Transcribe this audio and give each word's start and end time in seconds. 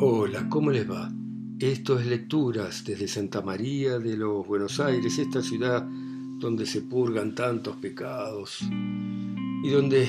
Hola, 0.00 0.48
¿cómo 0.48 0.70
les 0.70 0.88
va? 0.88 1.12
Esto 1.58 1.98
es 1.98 2.06
Lecturas 2.06 2.84
desde 2.84 3.08
Santa 3.08 3.42
María 3.42 3.98
de 3.98 4.16
los 4.16 4.46
Buenos 4.46 4.78
Aires, 4.78 5.18
esta 5.18 5.42
ciudad 5.42 5.84
donde 6.38 6.66
se 6.66 6.82
purgan 6.82 7.34
tantos 7.34 7.74
pecados 7.78 8.60
y 9.64 9.68
donde, 9.68 10.06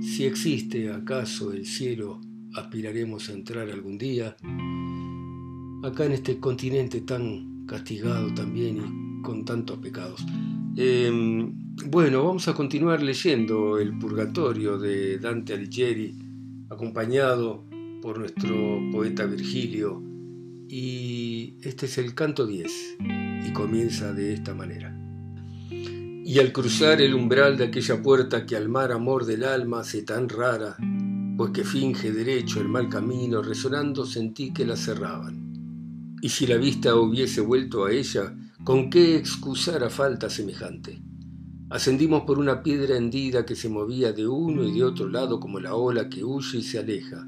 si 0.00 0.24
existe 0.24 0.90
acaso 0.90 1.52
el 1.52 1.66
cielo, 1.66 2.18
aspiraremos 2.54 3.28
a 3.28 3.34
entrar 3.34 3.68
algún 3.68 3.98
día, 3.98 4.34
acá 5.82 6.06
en 6.06 6.12
este 6.12 6.40
continente 6.40 7.02
tan 7.02 7.66
castigado 7.66 8.32
también 8.32 8.78
y 8.78 9.22
con 9.22 9.44
tantos 9.44 9.76
pecados. 9.80 10.24
Em, 10.76 11.74
bueno, 11.90 12.24
vamos 12.24 12.48
a 12.48 12.54
continuar 12.54 13.02
leyendo 13.02 13.78
El 13.78 13.98
Purgatorio 13.98 14.78
de 14.78 15.18
Dante 15.18 15.52
Alighieri, 15.52 16.16
acompañado 16.70 17.68
por 18.00 18.18
nuestro 18.18 18.80
poeta 18.92 19.26
Virgilio, 19.26 20.02
y 20.68 21.56
este 21.62 21.86
es 21.86 21.98
el 21.98 22.14
canto 22.14 22.46
10, 22.46 22.96
y 23.46 23.52
comienza 23.52 24.12
de 24.12 24.32
esta 24.32 24.54
manera. 24.54 24.96
Y 25.70 26.38
al 26.38 26.52
cruzar 26.52 27.00
el 27.00 27.14
umbral 27.14 27.56
de 27.56 27.64
aquella 27.64 28.02
puerta 28.02 28.46
que 28.46 28.56
al 28.56 28.68
mar 28.68 28.92
amor 28.92 29.26
del 29.26 29.44
alma 29.44 29.80
hace 29.80 30.02
tan 30.02 30.28
rara, 30.28 30.76
pues 31.36 31.50
que 31.50 31.64
finge 31.64 32.12
derecho 32.12 32.60
el 32.60 32.68
mal 32.68 32.88
camino, 32.88 33.42
resonando 33.42 34.06
sentí 34.06 34.52
que 34.52 34.64
la 34.64 34.76
cerraban. 34.76 36.16
Y 36.22 36.28
si 36.28 36.46
la 36.46 36.56
vista 36.56 36.94
hubiese 36.96 37.40
vuelto 37.40 37.84
a 37.84 37.92
ella, 37.92 38.34
¿con 38.64 38.90
qué 38.90 39.16
excusar 39.16 39.82
a 39.82 39.90
falta 39.90 40.30
semejante? 40.30 41.02
Ascendimos 41.70 42.22
por 42.22 42.38
una 42.38 42.62
piedra 42.62 42.96
hendida 42.96 43.44
que 43.44 43.56
se 43.56 43.68
movía 43.68 44.12
de 44.12 44.26
uno 44.26 44.64
y 44.64 44.72
de 44.72 44.84
otro 44.84 45.08
lado 45.08 45.40
como 45.40 45.60
la 45.60 45.74
ola 45.74 46.08
que 46.08 46.24
huye 46.24 46.58
y 46.58 46.62
se 46.62 46.78
aleja 46.78 47.26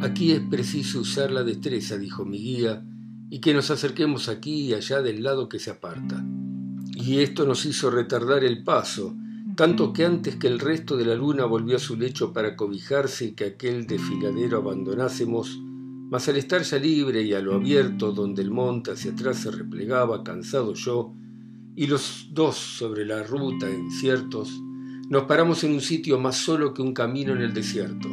Aquí 0.00 0.32
es 0.32 0.40
preciso 0.40 1.00
usar 1.00 1.30
la 1.30 1.44
destreza, 1.44 1.96
dijo 1.96 2.24
mi 2.24 2.38
guía, 2.38 2.84
y 3.30 3.40
que 3.40 3.54
nos 3.54 3.70
acerquemos 3.70 4.28
aquí 4.28 4.66
y 4.66 4.74
allá 4.74 5.00
del 5.02 5.22
lado 5.22 5.48
que 5.48 5.58
se 5.58 5.70
aparta. 5.70 6.24
Y 6.94 7.18
esto 7.18 7.46
nos 7.46 7.64
hizo 7.64 7.90
retardar 7.90 8.44
el 8.44 8.62
paso, 8.62 9.16
tanto 9.56 9.92
que 9.92 10.04
antes 10.04 10.36
que 10.36 10.46
el 10.46 10.58
resto 10.58 10.96
de 10.96 11.06
la 11.06 11.14
luna 11.14 11.44
volvió 11.44 11.76
a 11.76 11.80
su 11.80 11.96
lecho 11.96 12.32
para 12.32 12.56
cobijarse 12.56 13.26
y 13.26 13.32
que 13.32 13.44
aquel 13.44 13.86
desfiladero 13.86 14.58
abandonásemos, 14.58 15.58
mas 16.10 16.28
al 16.28 16.36
estar 16.36 16.62
ya 16.62 16.78
libre 16.78 17.22
y 17.22 17.32
a 17.32 17.40
lo 17.40 17.54
abierto, 17.54 18.12
donde 18.12 18.42
el 18.42 18.50
monte 18.50 18.92
hacia 18.92 19.12
atrás 19.12 19.38
se 19.38 19.50
replegaba, 19.50 20.22
cansado 20.22 20.74
yo, 20.74 21.14
y 21.76 21.86
los 21.86 22.28
dos 22.32 22.56
sobre 22.56 23.04
la 23.04 23.22
ruta 23.22 23.70
inciertos, 23.70 24.50
nos 25.08 25.24
paramos 25.24 25.64
en 25.64 25.72
un 25.72 25.80
sitio 25.80 26.18
más 26.18 26.36
solo 26.36 26.72
que 26.72 26.82
un 26.82 26.92
camino 26.92 27.32
en 27.32 27.42
el 27.42 27.52
desierto 27.52 28.08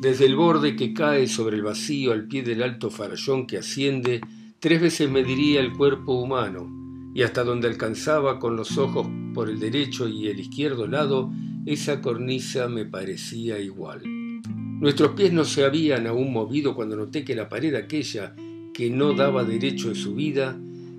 desde 0.00 0.26
el 0.26 0.36
borde 0.36 0.76
que 0.76 0.94
cae 0.94 1.26
sobre 1.26 1.56
el 1.56 1.62
vacío 1.62 2.12
al 2.12 2.28
pie 2.28 2.42
del 2.42 2.62
alto 2.62 2.88
farallón 2.88 3.46
que 3.46 3.58
asciende, 3.58 4.20
tres 4.60 4.80
veces 4.80 5.10
mediría 5.10 5.60
el 5.60 5.72
cuerpo 5.72 6.12
humano, 6.12 6.68
y 7.14 7.22
hasta 7.22 7.42
donde 7.42 7.66
alcanzaba 7.66 8.38
con 8.38 8.54
los 8.54 8.78
ojos 8.78 9.08
por 9.34 9.50
el 9.50 9.58
derecho 9.58 10.08
y 10.08 10.28
el 10.28 10.38
izquierdo 10.38 10.86
lado, 10.86 11.32
esa 11.66 12.00
cornisa 12.00 12.68
me 12.68 12.84
parecía 12.84 13.58
igual. 13.58 14.02
Nuestros 14.04 15.12
pies 15.12 15.32
no 15.32 15.44
se 15.44 15.64
habían 15.64 16.06
aún 16.06 16.32
movido 16.32 16.76
cuando 16.76 16.94
noté 16.94 17.24
que 17.24 17.34
la 17.34 17.48
pared 17.48 17.74
aquella, 17.74 18.36
que 18.72 18.90
no 18.90 19.14
daba 19.14 19.42
derecho 19.42 19.88
de 19.88 19.96
subida, 19.96 20.56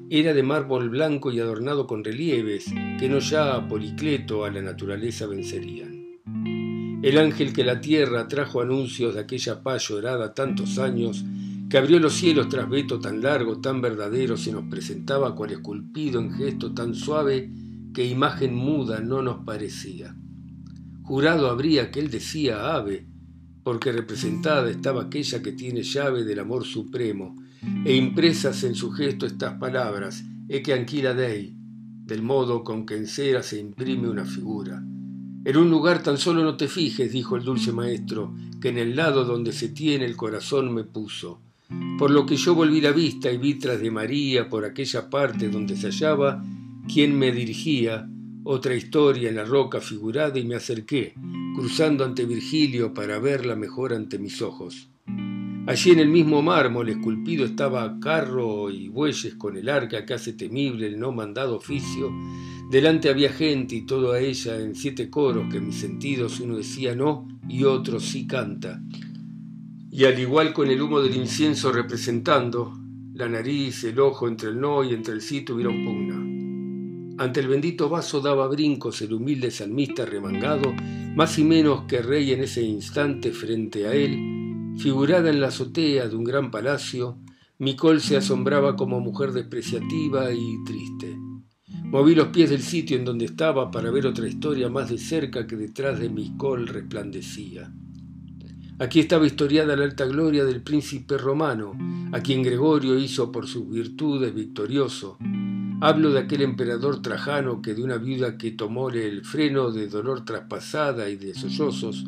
era 0.09 0.33
de 0.33 0.43
mármol 0.43 0.89
blanco 0.89 1.31
y 1.31 1.39
adornado 1.39 1.87
con 1.87 2.03
relieves 2.03 2.65
que 2.99 3.07
no 3.07 3.19
ya 3.19 3.55
a 3.55 3.67
Policleto 3.67 4.43
a 4.43 4.51
la 4.51 4.61
naturaleza 4.61 5.27
vencerían. 5.27 5.88
El 7.01 7.17
ángel 7.17 7.53
que 7.53 7.63
la 7.63 7.79
tierra 7.79 8.27
trajo 8.27 8.59
anuncios 8.59 9.13
de 9.13 9.21
aquella 9.21 9.63
paz 9.63 9.87
llorada 9.87 10.33
tantos 10.33 10.77
años, 10.79 11.23
que 11.69 11.77
abrió 11.77 11.97
los 11.99 12.13
cielos 12.13 12.49
tras 12.49 12.69
veto 12.69 12.99
tan 12.99 13.21
largo, 13.21 13.61
tan 13.61 13.79
verdadero, 13.79 14.35
se 14.35 14.51
nos 14.51 14.65
presentaba 14.65 15.33
cual 15.33 15.51
esculpido 15.51 16.19
en 16.19 16.33
gesto 16.33 16.73
tan 16.73 16.93
suave 16.95 17.49
que 17.93 18.05
imagen 18.05 18.53
muda 18.53 18.99
no 18.99 19.21
nos 19.21 19.45
parecía. 19.45 20.15
Jurado 21.03 21.49
habría 21.49 21.89
que 21.89 22.01
él 22.01 22.09
decía 22.09 22.75
ave, 22.75 23.07
porque 23.63 23.91
representada 23.91 24.69
estaba 24.69 25.03
aquella 25.03 25.41
que 25.41 25.53
tiene 25.53 25.83
llave 25.83 26.23
del 26.23 26.39
amor 26.39 26.65
supremo, 26.65 27.35
e 27.85 27.95
impresas 27.95 28.63
en 28.63 28.75
su 28.75 28.91
gesto 28.91 29.25
estas 29.25 29.53
palabras, 29.55 30.23
e 30.49 30.61
que 30.61 30.73
anquila 30.73 31.13
dei, 31.13 31.55
del 32.03 32.23
modo 32.23 32.63
con 32.63 32.85
que 32.85 32.97
en 32.97 33.07
cera 33.07 33.43
se 33.43 33.59
imprime 33.59 34.09
una 34.09 34.25
figura. 34.25 34.83
En 35.49 35.57
un 35.57 35.71
lugar 35.71 36.03
tan 36.03 36.19
solo 36.19 36.43
no 36.43 36.57
te 36.57 36.67
fijes, 36.67 37.11
dijo 37.11 37.35
el 37.35 37.43
dulce 37.43 37.71
maestro, 37.71 38.31
que 38.61 38.69
en 38.69 38.77
el 38.77 38.95
lado 38.95 39.25
donde 39.25 39.51
se 39.51 39.69
tiene 39.69 40.05
el 40.05 40.15
corazón 40.15 40.71
me 40.71 40.83
puso. 40.83 41.41
Por 41.97 42.11
lo 42.11 42.27
que 42.27 42.35
yo 42.35 42.53
volví 42.53 42.81
la 42.81 42.91
vista 42.91 43.31
y 43.31 43.39
vi 43.39 43.55
tras 43.55 43.81
de 43.81 43.89
María, 43.89 44.47
por 44.47 44.63
aquella 44.63 45.09
parte 45.09 45.49
donde 45.49 45.75
se 45.75 45.87
hallaba, 45.87 46.45
quien 46.87 47.17
me 47.17 47.31
dirigía, 47.31 48.07
otra 48.43 48.75
historia 48.75 49.29
en 49.29 49.37
la 49.37 49.43
roca 49.43 49.81
figurada 49.81 50.37
y 50.37 50.43
me 50.43 50.53
acerqué, 50.53 51.15
cruzando 51.55 52.05
ante 52.05 52.27
Virgilio 52.27 52.93
para 52.93 53.17
verla 53.17 53.55
mejor 53.55 53.93
ante 53.93 54.19
mis 54.19 54.43
ojos. 54.43 54.87
Allí 55.67 55.91
en 55.91 55.99
el 55.99 56.09
mismo 56.09 56.41
mármol 56.41 56.89
esculpido 56.89 57.45
estaba 57.45 57.99
carro 57.99 58.71
y 58.71 58.87
bueyes 58.87 59.35
con 59.35 59.55
el 59.55 59.69
arca 59.69 60.05
que 60.05 60.13
hace 60.13 60.33
temible 60.33 60.87
el 60.87 60.99
no 60.99 61.11
mandado 61.11 61.57
oficio. 61.57 62.11
Delante 62.71 63.09
había 63.09 63.31
gente 63.31 63.75
y 63.75 63.85
todo 63.85 64.13
a 64.13 64.19
ella 64.19 64.59
en 64.59 64.75
siete 64.75 65.09
coros 65.09 65.47
que 65.51 65.57
en 65.57 65.67
mis 65.67 65.75
sentidos 65.75 66.39
uno 66.39 66.57
decía 66.57 66.95
no 66.95 67.27
y 67.47 67.63
otro 67.65 67.99
sí 67.99 68.25
canta. 68.25 68.81
Y 69.91 70.05
al 70.05 70.19
igual 70.19 70.53
con 70.53 70.69
el 70.69 70.81
humo 70.81 71.01
del 71.01 71.15
incienso 71.15 71.71
representando, 71.71 72.79
la 73.13 73.27
nariz, 73.27 73.83
el 73.83 73.99
ojo 73.99 74.27
entre 74.27 74.49
el 74.49 74.59
no 74.59 74.83
y 74.83 74.93
entre 74.93 75.13
el 75.13 75.21
sí 75.21 75.41
tuvieron 75.41 75.83
pugna. 75.83 76.29
Ante 77.23 77.41
el 77.41 77.47
bendito 77.47 77.89
vaso 77.89 78.21
daba 78.21 78.47
brincos 78.47 79.01
el 79.01 79.13
humilde 79.13 79.51
salmista 79.51 80.05
remangado, 80.05 80.73
más 81.15 81.37
y 81.37 81.43
menos 81.43 81.83
que 81.83 82.01
rey 82.01 82.31
en 82.31 82.43
ese 82.43 82.61
instante 82.61 83.31
frente 83.31 83.87
a 83.87 83.93
él, 83.93 84.38
Figurada 84.77 85.29
en 85.29 85.41
la 85.41 85.47
azotea 85.47 86.07
de 86.07 86.15
un 86.15 86.23
gran 86.23 86.51
palacio, 86.51 87.17
Micol 87.57 87.99
se 87.99 88.15
asombraba 88.15 88.75
como 88.75 88.99
mujer 89.01 89.33
despreciativa 89.33 90.31
y 90.31 90.63
triste. 90.65 91.17
Moví 91.83 92.15
los 92.15 92.27
pies 92.27 92.49
del 92.49 92.61
sitio 92.61 92.95
en 92.97 93.03
donde 93.03 93.25
estaba 93.25 93.71
para 93.71 93.91
ver 93.91 94.07
otra 94.07 94.27
historia 94.27 94.69
más 94.69 94.89
de 94.89 94.97
cerca 94.97 95.45
que 95.47 95.57
detrás 95.57 95.99
de 95.99 96.09
Micol 96.09 96.67
resplandecía. 96.67 97.73
Aquí 98.79 99.01
estaba 99.01 99.25
historiada 99.25 99.75
la 99.75 99.83
alta 99.83 100.05
gloria 100.05 100.45
del 100.45 100.61
príncipe 100.61 101.17
romano, 101.17 101.77
a 102.13 102.21
quien 102.21 102.43
Gregorio 102.43 102.97
hizo 102.97 103.29
por 103.31 103.45
sus 103.45 103.69
virtudes 103.69 104.33
victorioso. 104.33 105.17
Hablo 105.81 106.11
de 106.11 106.19
aquel 106.19 106.43
emperador 106.43 107.01
Trajano 107.01 107.61
que 107.61 107.73
de 107.73 107.83
una 107.83 107.97
viuda 107.97 108.37
que 108.37 108.51
tomóle 108.51 109.07
el 109.07 109.25
freno 109.25 109.71
de 109.71 109.87
dolor 109.87 110.23
traspasada 110.23 111.09
y 111.09 111.17
de 111.17 111.33
sollozos, 111.33 112.05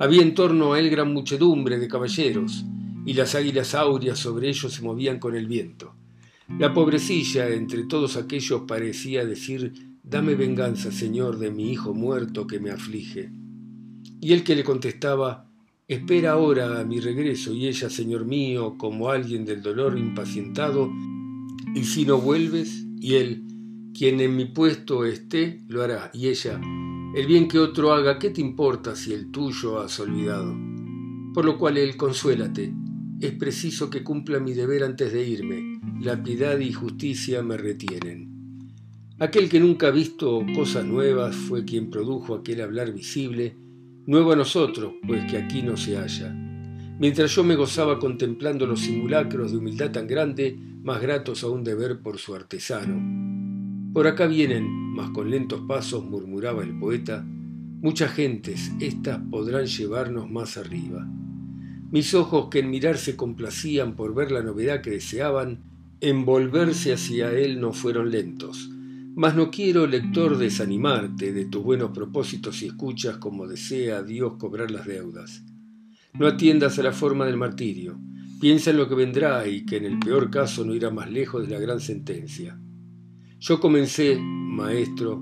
había 0.00 0.22
en 0.22 0.34
torno 0.34 0.72
a 0.72 0.80
él 0.80 0.88
gran 0.88 1.12
muchedumbre 1.12 1.78
de 1.78 1.86
caballeros, 1.86 2.64
y 3.04 3.12
las 3.12 3.34
águilas 3.34 3.74
áureas 3.74 4.18
sobre 4.18 4.48
ellos 4.48 4.72
se 4.72 4.82
movían 4.82 5.18
con 5.18 5.36
el 5.36 5.46
viento. 5.46 5.94
La 6.58 6.72
pobrecilla 6.72 7.48
entre 7.50 7.84
todos 7.84 8.16
aquellos 8.16 8.62
parecía 8.66 9.24
decir 9.24 9.72
Dame 10.02 10.34
venganza, 10.34 10.90
Señor, 10.90 11.38
de 11.38 11.50
mi 11.50 11.70
hijo 11.70 11.92
muerto 11.92 12.46
que 12.46 12.58
me 12.58 12.70
aflige. 12.70 13.30
Y 14.20 14.32
él 14.32 14.42
que 14.42 14.56
le 14.56 14.64
contestaba 14.64 15.46
Espera 15.86 16.32
ahora 16.32 16.80
a 16.80 16.84
mi 16.84 17.00
regreso, 17.00 17.52
y 17.52 17.66
ella, 17.66 17.90
Señor 17.90 18.24
mío, 18.24 18.76
como 18.78 19.10
alguien 19.10 19.44
del 19.44 19.60
dolor 19.60 19.98
impacientado, 19.98 20.90
y 21.74 21.84
si 21.84 22.06
no 22.06 22.18
vuelves, 22.18 22.86
y 23.00 23.16
él, 23.16 23.44
quien 23.92 24.20
en 24.20 24.36
mi 24.36 24.46
puesto 24.46 25.04
esté, 25.04 25.60
lo 25.68 25.82
hará, 25.82 26.10
y 26.14 26.28
ella, 26.28 26.60
el 27.14 27.26
bien 27.26 27.48
que 27.48 27.58
otro 27.58 27.92
haga, 27.92 28.18
¿qué 28.18 28.30
te 28.30 28.40
importa 28.40 28.94
si 28.94 29.12
el 29.12 29.30
tuyo 29.30 29.80
has 29.80 29.98
olvidado? 29.98 30.56
Por 31.34 31.44
lo 31.44 31.58
cual 31.58 31.76
él, 31.76 31.96
consuélate, 31.96 32.72
es 33.20 33.32
preciso 33.32 33.90
que 33.90 34.04
cumpla 34.04 34.38
mi 34.38 34.52
deber 34.52 34.84
antes 34.84 35.12
de 35.12 35.26
irme, 35.26 35.80
la 36.00 36.22
piedad 36.22 36.58
y 36.58 36.72
justicia 36.72 37.42
me 37.42 37.56
retienen. 37.56 38.30
Aquel 39.18 39.48
que 39.48 39.60
nunca 39.60 39.88
ha 39.88 39.90
visto 39.90 40.44
cosas 40.54 40.84
nuevas 40.86 41.34
fue 41.36 41.64
quien 41.64 41.90
produjo 41.90 42.34
aquel 42.34 42.60
hablar 42.62 42.92
visible, 42.92 43.56
nuevo 44.06 44.32
a 44.32 44.36
nosotros, 44.36 44.94
pues 45.06 45.30
que 45.30 45.36
aquí 45.36 45.62
no 45.62 45.76
se 45.76 45.96
halla. 45.96 46.32
Mientras 46.98 47.34
yo 47.34 47.44
me 47.44 47.56
gozaba 47.56 47.98
contemplando 47.98 48.66
los 48.66 48.80
simulacros 48.80 49.50
de 49.50 49.58
humildad 49.58 49.90
tan 49.90 50.06
grande, 50.06 50.56
más 50.82 51.02
gratos 51.02 51.44
aún 51.44 51.64
de 51.64 51.74
ver 51.74 52.00
por 52.00 52.18
su 52.18 52.34
artesano. 52.34 53.29
Por 53.92 54.06
acá 54.06 54.26
vienen, 54.26 54.68
mas 54.94 55.10
con 55.10 55.30
lentos 55.30 55.62
pasos 55.66 56.04
murmuraba 56.04 56.62
el 56.62 56.78
poeta, 56.78 57.24
muchas 57.26 58.12
gentes, 58.12 58.72
éstas 58.80 59.20
podrán 59.30 59.66
llevarnos 59.66 60.30
más 60.30 60.56
arriba. 60.56 61.08
Mis 61.90 62.14
ojos 62.14 62.48
que 62.50 62.60
en 62.60 62.70
mirar 62.70 62.98
se 62.98 63.16
complacían 63.16 63.96
por 63.96 64.14
ver 64.14 64.30
la 64.30 64.42
novedad 64.42 64.80
que 64.80 64.90
deseaban, 64.90 65.64
en 66.00 66.24
volverse 66.24 66.92
hacia 66.92 67.32
él 67.32 67.60
no 67.60 67.72
fueron 67.72 68.10
lentos. 68.10 68.70
Mas 69.16 69.34
no 69.34 69.50
quiero, 69.50 69.86
lector, 69.86 70.38
desanimarte 70.38 71.32
de 71.32 71.46
tus 71.46 71.62
buenos 71.62 71.90
propósitos 71.90 72.62
y 72.62 72.66
escuchas 72.66 73.16
como 73.16 73.48
desea 73.48 74.02
Dios 74.02 74.34
cobrar 74.38 74.70
las 74.70 74.86
deudas. 74.86 75.42
No 76.14 76.26
atiendas 76.26 76.78
a 76.78 76.82
la 76.82 76.92
forma 76.92 77.26
del 77.26 77.36
martirio, 77.36 77.98
Piensa 78.40 78.70
en 78.70 78.78
lo 78.78 78.88
que 78.88 78.94
vendrá 78.94 79.46
y 79.46 79.66
que 79.66 79.76
en 79.76 79.84
el 79.84 79.98
peor 79.98 80.30
caso 80.30 80.64
no 80.64 80.74
irá 80.74 80.88
más 80.90 81.10
lejos 81.10 81.46
de 81.46 81.52
la 81.52 81.60
gran 81.60 81.78
sentencia. 81.78 82.58
Yo 83.40 83.58
comencé, 83.58 84.18
maestro, 84.20 85.18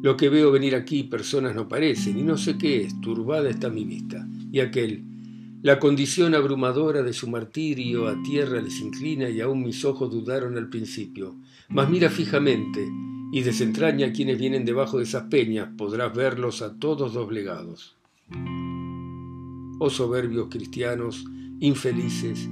lo 0.00 0.16
que 0.16 0.28
veo 0.28 0.52
venir 0.52 0.76
aquí 0.76 1.02
personas 1.02 1.52
no 1.52 1.66
parecen 1.66 2.16
y 2.16 2.22
no 2.22 2.38
sé 2.38 2.56
qué 2.56 2.82
es, 2.82 3.00
turbada 3.00 3.50
está 3.50 3.70
mi 3.70 3.84
vista. 3.84 4.24
Y 4.52 4.60
aquel, 4.60 5.02
la 5.62 5.80
condición 5.80 6.36
abrumadora 6.36 7.02
de 7.02 7.12
su 7.12 7.28
martirio 7.28 8.06
a 8.06 8.22
tierra 8.22 8.60
les 8.60 8.80
inclina 8.80 9.28
y 9.28 9.40
aún 9.40 9.64
mis 9.64 9.84
ojos 9.84 10.12
dudaron 10.12 10.56
al 10.56 10.68
principio. 10.70 11.34
Mas 11.68 11.90
mira 11.90 12.08
fijamente 12.08 12.88
y 13.32 13.42
desentraña 13.42 14.06
a 14.06 14.12
quienes 14.12 14.38
vienen 14.38 14.64
debajo 14.64 14.98
de 14.98 15.02
esas 15.02 15.24
peñas, 15.24 15.70
podrás 15.76 16.14
verlos 16.14 16.62
a 16.62 16.78
todos 16.78 17.14
doblegados. 17.14 17.96
Oh 19.80 19.90
soberbios 19.90 20.46
cristianos, 20.50 21.24
infelices, 21.58 22.48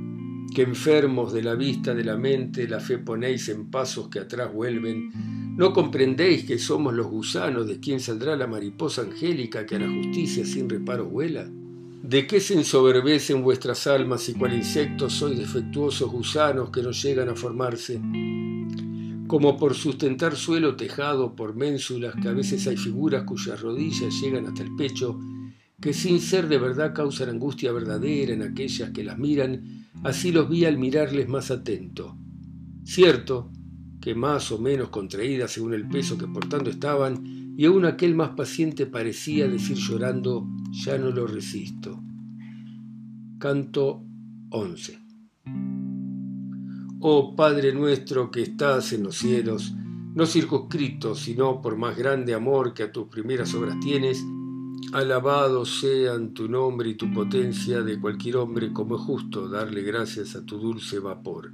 que 0.55 0.63
enfermos 0.63 1.33
de 1.33 1.43
la 1.43 1.57
vista 1.57 1.95
de 1.95 2.05
la 2.05 2.17
mente 2.17 2.69
la 2.69 2.79
fe 2.79 2.99
ponéis 2.99 3.49
en 3.49 3.71
pasos 3.71 4.09
que 4.09 4.21
atrás 4.21 4.53
vuelven, 4.53 5.11
¿no 5.57 5.73
comprendéis 5.73 6.45
que 6.45 6.59
somos 6.59 6.95
los 6.95 7.09
gusanos 7.09 7.67
de 7.67 7.81
quien 7.81 7.99
saldrá 7.99 8.37
la 8.37 8.47
mariposa 8.47 9.03
angélica 9.03 9.67
que 9.67 9.75
a 9.77 9.81
la 9.81 9.89
justicia 9.89 10.47
sin 10.47 10.69
reparo 10.71 11.07
vuela? 11.07 11.51
¿De 12.03 12.27
qué 12.27 12.39
se 12.39 12.55
ensoberbecen 12.55 13.43
vuestras 13.43 13.87
almas 13.89 14.29
y 14.29 14.35
cual 14.35 14.55
insectos 14.55 15.15
sois 15.15 15.37
defectuosos 15.37 16.11
gusanos 16.11 16.71
que 16.71 16.83
no 16.83 16.93
llegan 16.93 17.31
a 17.31 17.35
formarse? 17.35 18.01
Como 19.27 19.57
por 19.57 19.75
sustentar 19.75 20.37
suelo 20.37 20.77
tejado 20.77 21.35
por 21.35 21.57
ménsulas 21.57 22.15
que 22.15 22.29
a 22.29 22.33
veces 22.33 22.67
hay 22.69 22.77
figuras 22.77 23.25
cuyas 23.25 23.61
rodillas 23.61 24.21
llegan 24.21 24.47
hasta 24.47 24.63
el 24.63 24.77
pecho, 24.77 25.19
que 25.81 25.93
sin 25.93 26.21
ser 26.21 26.49
de 26.49 26.59
verdad 26.59 26.95
causan 26.95 27.29
angustia 27.29 27.73
verdadera 27.73 28.33
en 28.33 28.43
aquellas 28.43 28.91
que 28.91 29.05
las 29.05 29.19
miran, 29.19 29.87
así 30.03 30.33
los 30.33 30.49
vi 30.49 30.65
al 30.65 30.79
mirarles 30.79 31.29
más 31.29 31.51
atento. 31.51 32.17
Cierto 32.85 33.51
que 34.01 34.15
más 34.15 34.53
o 34.53 34.59
menos 34.59 34.91
contraídas 34.91 35.53
según 35.53 35.75
el 35.75 35.89
peso 35.89 36.19
que 36.19 36.27
portando 36.27 36.71
estaban, 36.71 37.55
y 37.57 37.65
aún 37.67 37.85
aquel 37.85 38.15
más 38.15 38.31
paciente 38.31 38.85
parecía 38.87 39.49
decir 39.49 39.77
llorando, 39.77 40.47
ya 40.73 40.99
no 40.99 41.11
lo 41.11 41.27
resisto. 41.27 42.03
Canto 43.39 44.05
11. 44.51 44.99
Oh 47.01 47.35
Padre 47.37 47.73
nuestro 47.73 48.31
que 48.31 48.43
estás 48.43 48.93
en 48.93 49.05
los 49.05 49.17
cielos, 49.17 49.75
no 50.15 50.27
circunscrito, 50.27 51.15
sino 51.15 51.61
por 51.61 51.77
más 51.77 51.97
grande 51.97 52.35
amor 52.35 52.75
que 52.75 52.85
a 52.85 52.93
tus 52.93 53.09
primeras 53.09 53.55
obras 53.55 53.79
tienes, 53.81 54.25
Alabado 54.93 55.65
sean 55.65 56.35
tu 56.35 56.49
nombre 56.49 56.91
y 56.91 56.95
tu 56.95 57.13
potencia 57.13 57.83
de 57.83 58.01
cualquier 58.01 58.37
hombre 58.37 58.73
como 58.73 58.97
es 58.97 59.03
justo 59.03 59.49
darle 59.49 59.83
gracias 59.83 60.37
a 60.37 60.45
tu 60.45 60.59
dulce 60.59 60.99
vapor. 60.99 61.53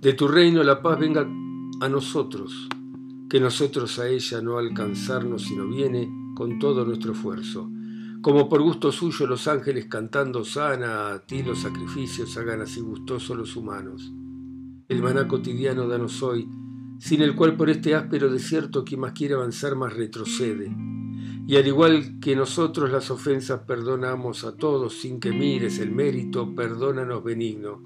De 0.00 0.14
tu 0.14 0.28
reino 0.28 0.62
la 0.62 0.80
paz 0.80 0.98
venga 0.98 1.28
a 1.80 1.88
nosotros, 1.88 2.68
que 3.28 3.40
nosotros 3.40 3.98
a 3.98 4.08
ella 4.08 4.40
no 4.40 4.58
alcanzarnos 4.58 5.42
sino 5.42 5.66
viene 5.66 6.08
con 6.34 6.58
todo 6.58 6.84
nuestro 6.84 7.12
esfuerzo. 7.12 7.70
Como 8.22 8.48
por 8.48 8.62
gusto 8.62 8.90
suyo 8.90 9.26
los 9.26 9.48
ángeles 9.48 9.86
cantando 9.86 10.44
sana 10.44 11.12
a 11.12 11.18
ti 11.26 11.42
los 11.42 11.60
sacrificios 11.60 12.36
hagan 12.36 12.62
así 12.62 12.80
gustosos 12.80 13.36
los 13.36 13.56
humanos. 13.56 14.12
El 14.88 15.02
maná 15.02 15.28
cotidiano 15.28 15.86
danos 15.88 16.22
hoy, 16.22 16.48
sin 16.98 17.22
el 17.22 17.34
cual 17.36 17.56
por 17.56 17.70
este 17.70 17.94
áspero 17.94 18.30
desierto 18.30 18.84
quien 18.84 19.00
más 19.00 19.12
quiere 19.12 19.34
avanzar 19.34 19.76
más 19.76 19.92
retrocede 19.92 20.97
y 21.48 21.56
al 21.56 21.66
igual 21.66 22.20
que 22.20 22.36
nosotros 22.36 22.92
las 22.92 23.10
ofensas 23.10 23.60
perdonamos 23.66 24.44
a 24.44 24.54
todos 24.54 24.98
sin 25.00 25.18
que 25.18 25.32
mires 25.32 25.78
el 25.78 25.90
mérito, 25.90 26.54
perdónanos 26.54 27.24
benigno. 27.24 27.82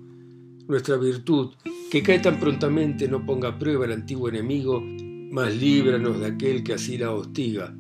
Nuestra 0.67 0.97
virtud, 0.97 1.53
que 1.89 2.03
cae 2.03 2.19
tan 2.19 2.41
prontamente, 2.41 3.07
no 3.07 3.25
ponga 3.25 3.51
a 3.51 3.59
prueba 3.61 3.85
al 3.85 3.93
antiguo 3.93 4.29
enemigo, 4.29 4.83
mas 5.31 5.55
líbranos 5.55 6.19
de 6.19 6.27
aquel 6.27 6.65
que 6.65 6.73
así 6.73 6.99
la 6.99 7.13
hostiga. 7.13 7.73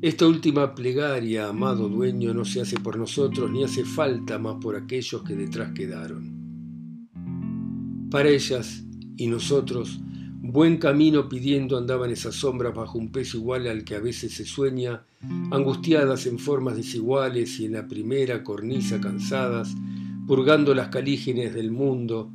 Esta 0.00 0.26
última 0.26 0.74
plegaria, 0.74 1.48
amado 1.48 1.90
dueño, 1.90 2.32
no 2.32 2.46
se 2.46 2.62
hace 2.62 2.80
por 2.80 2.96
nosotros 2.96 3.50
ni 3.50 3.62
hace 3.62 3.84
falta 3.84 4.38
más 4.38 4.56
por 4.58 4.74
aquellos 4.74 5.22
que 5.22 5.34
detrás 5.34 5.72
quedaron. 5.72 6.32
Para 8.10 8.30
ellas 8.30 8.86
y 9.18 9.26
nosotros, 9.26 10.00
Buen 10.48 10.76
camino 10.76 11.28
pidiendo 11.28 11.76
andaban 11.76 12.12
esas 12.12 12.36
sombras 12.36 12.72
bajo 12.72 12.98
un 12.98 13.10
peso 13.10 13.36
igual 13.36 13.66
al 13.66 13.82
que 13.82 13.96
a 13.96 14.00
veces 14.00 14.32
se 14.32 14.44
sueña, 14.44 15.02
angustiadas 15.50 16.24
en 16.26 16.38
formas 16.38 16.76
desiguales 16.76 17.58
y 17.58 17.64
en 17.64 17.72
la 17.72 17.88
primera 17.88 18.44
cornisa 18.44 19.00
cansadas, 19.00 19.74
purgando 20.28 20.72
las 20.72 20.88
calígenes 20.88 21.52
del 21.52 21.72
mundo. 21.72 22.30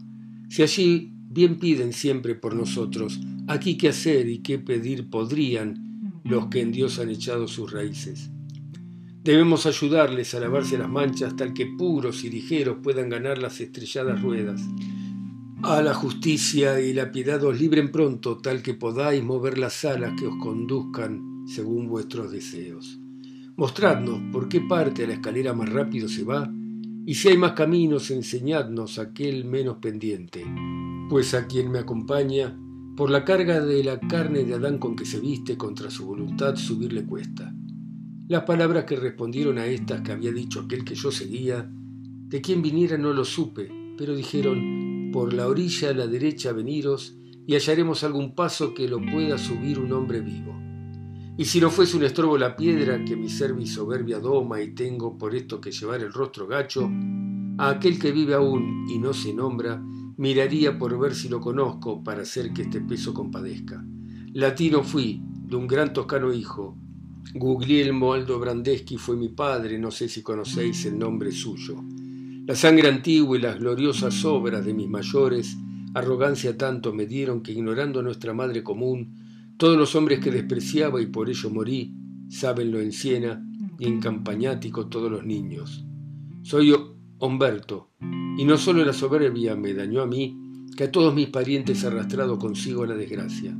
Si 0.49 0.61
allí 0.61 1.13
bien 1.29 1.57
piden 1.57 1.93
siempre 1.93 2.35
por 2.35 2.53
nosotros, 2.53 3.17
aquí 3.47 3.77
qué 3.77 3.87
hacer 3.87 4.27
y 4.27 4.39
qué 4.39 4.59
pedir 4.59 5.09
podrían 5.09 6.21
los 6.25 6.47
que 6.47 6.59
en 6.59 6.73
Dios 6.73 6.99
han 6.99 7.09
echado 7.09 7.47
sus 7.47 7.71
raíces. 7.71 8.29
Debemos 9.23 9.65
ayudarles 9.65 10.35
a 10.35 10.41
lavarse 10.41 10.77
las 10.77 10.89
manchas 10.89 11.37
tal 11.37 11.53
que 11.53 11.65
puros 11.65 12.25
y 12.25 12.29
ligeros 12.29 12.79
puedan 12.83 13.07
ganar 13.07 13.37
las 13.37 13.61
estrelladas 13.61 14.21
ruedas 14.21 14.61
a 15.63 15.81
la 15.81 15.93
justicia 15.93 16.79
y 16.81 16.93
la 16.93 17.11
piedad 17.11 17.43
os 17.43 17.59
libren 17.59 17.91
pronto, 17.91 18.37
tal 18.37 18.63
que 18.63 18.73
podáis 18.73 19.23
mover 19.23 19.57
las 19.57 19.85
alas 19.85 20.13
que 20.19 20.25
os 20.25 20.35
conduzcan 20.37 21.45
según 21.47 21.87
vuestros 21.87 22.31
deseos. 22.31 22.99
Mostradnos 23.55 24.21
por 24.31 24.49
qué 24.49 24.61
parte 24.61 25.03
a 25.03 25.07
la 25.07 25.13
escalera 25.13 25.53
más 25.53 25.69
rápido 25.69 26.07
se 26.07 26.23
va, 26.23 26.51
y 27.05 27.13
si 27.13 27.29
hay 27.29 27.37
más 27.37 27.53
caminos, 27.53 28.09
enseñadnos 28.09 28.97
aquel 28.97 29.45
menos 29.45 29.77
pendiente, 29.77 30.45
pues 31.09 31.33
a 31.33 31.47
quien 31.47 31.71
me 31.71 31.79
acompaña, 31.79 32.57
por 32.95 33.09
la 33.09 33.23
carga 33.23 33.63
de 33.63 33.83
la 33.83 33.99
carne 33.99 34.43
de 34.43 34.55
Adán 34.55 34.77
con 34.77 34.95
que 34.95 35.05
se 35.05 35.19
viste, 35.19 35.57
contra 35.57 35.89
su 35.89 36.05
voluntad 36.05 36.55
subirle 36.55 37.05
cuesta. 37.05 37.53
Las 38.27 38.43
palabras 38.43 38.85
que 38.85 38.95
respondieron 38.95 39.57
a 39.57 39.65
estas 39.65 40.01
que 40.01 40.11
había 40.11 40.31
dicho 40.31 40.61
aquel 40.61 40.83
que 40.83 40.95
yo 40.95 41.11
seguía, 41.11 41.69
de 41.71 42.41
quien 42.41 42.61
viniera 42.61 42.97
no 42.97 43.13
lo 43.13 43.25
supe, 43.25 43.69
pero 43.97 44.15
dijeron, 44.15 44.90
por 45.11 45.33
la 45.33 45.47
orilla 45.47 45.89
a 45.89 45.93
la 45.93 46.07
derecha 46.07 46.51
veniros 46.53 47.15
y 47.45 47.55
hallaremos 47.55 48.03
algún 48.03 48.35
paso 48.35 48.73
que 48.73 48.87
lo 48.87 48.99
pueda 48.99 49.37
subir 49.37 49.79
un 49.79 49.91
hombre 49.91 50.21
vivo. 50.21 50.55
Y 51.37 51.45
si 51.45 51.59
no 51.59 51.69
fuese 51.69 51.97
un 51.97 52.03
estorbo 52.03 52.37
la 52.37 52.55
piedra 52.55 53.03
que 53.03 53.15
mi 53.15 53.29
cerviz 53.29 53.73
soberbia 53.73 54.19
doma 54.19 54.61
y 54.61 54.73
tengo 54.73 55.17
por 55.17 55.33
esto 55.33 55.59
que 55.59 55.71
llevar 55.71 56.01
el 56.01 56.13
rostro 56.13 56.47
gacho, 56.47 56.89
a 57.57 57.69
aquel 57.69 57.99
que 57.99 58.11
vive 58.11 58.33
aún 58.33 58.85
y 58.89 58.99
no 58.99 59.13
se 59.13 59.33
nombra, 59.33 59.81
miraría 60.17 60.77
por 60.77 60.97
ver 60.99 61.15
si 61.15 61.29
lo 61.29 61.39
conozco 61.39 62.03
para 62.03 62.21
hacer 62.21 62.53
que 62.53 62.63
este 62.63 62.81
peso 62.81 63.13
compadezca. 63.13 63.83
Latino 64.33 64.83
fui, 64.83 65.21
de 65.23 65.55
un 65.55 65.67
gran 65.67 65.93
toscano 65.93 66.31
hijo. 66.31 66.77
Guglielmo 67.33 68.13
Aldo 68.13 68.39
Brandeschi 68.39 68.97
fue 68.97 69.15
mi 69.15 69.29
padre, 69.29 69.79
no 69.79 69.91
sé 69.91 70.07
si 70.07 70.21
conocéis 70.21 70.85
el 70.85 70.97
nombre 70.97 71.31
suyo. 71.31 71.75
La 72.47 72.55
sangre 72.55 72.89
antigua 72.89 73.37
y 73.37 73.41
las 73.41 73.59
gloriosas 73.59 74.25
obras 74.25 74.65
de 74.65 74.73
mis 74.73 74.89
mayores, 74.89 75.55
arrogancia 75.93 76.57
tanto 76.57 76.91
me 76.91 77.05
dieron 77.05 77.43
que 77.43 77.51
ignorando 77.51 78.01
nuestra 78.01 78.33
madre 78.33 78.63
común, 78.63 79.53
todos 79.57 79.77
los 79.77 79.93
hombres 79.93 80.19
que 80.19 80.31
despreciaba 80.31 80.99
y 80.99 81.05
por 81.05 81.29
ello 81.29 81.51
morí, 81.51 81.93
sábenlo 82.29 82.79
en 82.79 82.93
Siena 82.93 83.45
y 83.77 83.85
en 83.85 83.99
Campañático 83.99 84.87
todos 84.87 85.11
los 85.11 85.23
niños. 85.23 85.85
Soy 86.41 86.73
Humberto, 87.19 87.91
y 88.37 88.43
no 88.43 88.57
solo 88.57 88.83
la 88.83 88.93
soberbia 88.93 89.55
me 89.55 89.75
dañó 89.75 90.01
a 90.01 90.07
mí, 90.07 90.35
que 90.75 90.85
a 90.85 90.91
todos 90.91 91.13
mis 91.13 91.29
parientes 91.29 91.83
arrastrado 91.83 92.39
consigo 92.39 92.87
la 92.87 92.95
desgracia. 92.95 93.55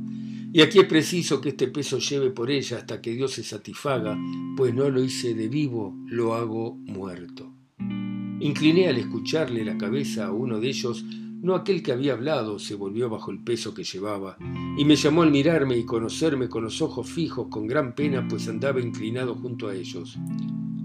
Y 0.52 0.60
aquí 0.60 0.80
es 0.80 0.86
preciso 0.86 1.40
que 1.40 1.50
este 1.50 1.68
peso 1.68 1.98
lleve 1.98 2.30
por 2.30 2.50
ella 2.50 2.78
hasta 2.78 3.00
que 3.00 3.12
Dios 3.12 3.30
se 3.30 3.44
satisfaga, 3.44 4.18
pues 4.56 4.74
no 4.74 4.90
lo 4.90 5.04
hice 5.04 5.34
de 5.34 5.48
vivo, 5.48 5.96
lo 6.08 6.34
hago 6.34 6.74
muerto. 6.74 7.61
Incliné 8.42 8.88
al 8.88 8.96
escucharle 8.96 9.64
la 9.64 9.78
cabeza 9.78 10.26
a 10.26 10.32
uno 10.32 10.58
de 10.58 10.66
ellos, 10.66 11.04
no 11.42 11.54
aquel 11.54 11.80
que 11.80 11.92
había 11.92 12.14
hablado, 12.14 12.58
se 12.58 12.74
volvió 12.74 13.08
bajo 13.08 13.30
el 13.30 13.38
peso 13.38 13.72
que 13.72 13.84
llevaba, 13.84 14.36
y 14.76 14.84
me 14.84 14.96
llamó 14.96 15.22
al 15.22 15.30
mirarme 15.30 15.78
y 15.78 15.84
conocerme 15.84 16.48
con 16.48 16.64
los 16.64 16.82
ojos 16.82 17.08
fijos 17.08 17.46
con 17.48 17.68
gran 17.68 17.94
pena, 17.94 18.26
pues 18.26 18.48
andaba 18.48 18.80
inclinado 18.80 19.36
junto 19.36 19.68
a 19.68 19.76
ellos. 19.76 20.18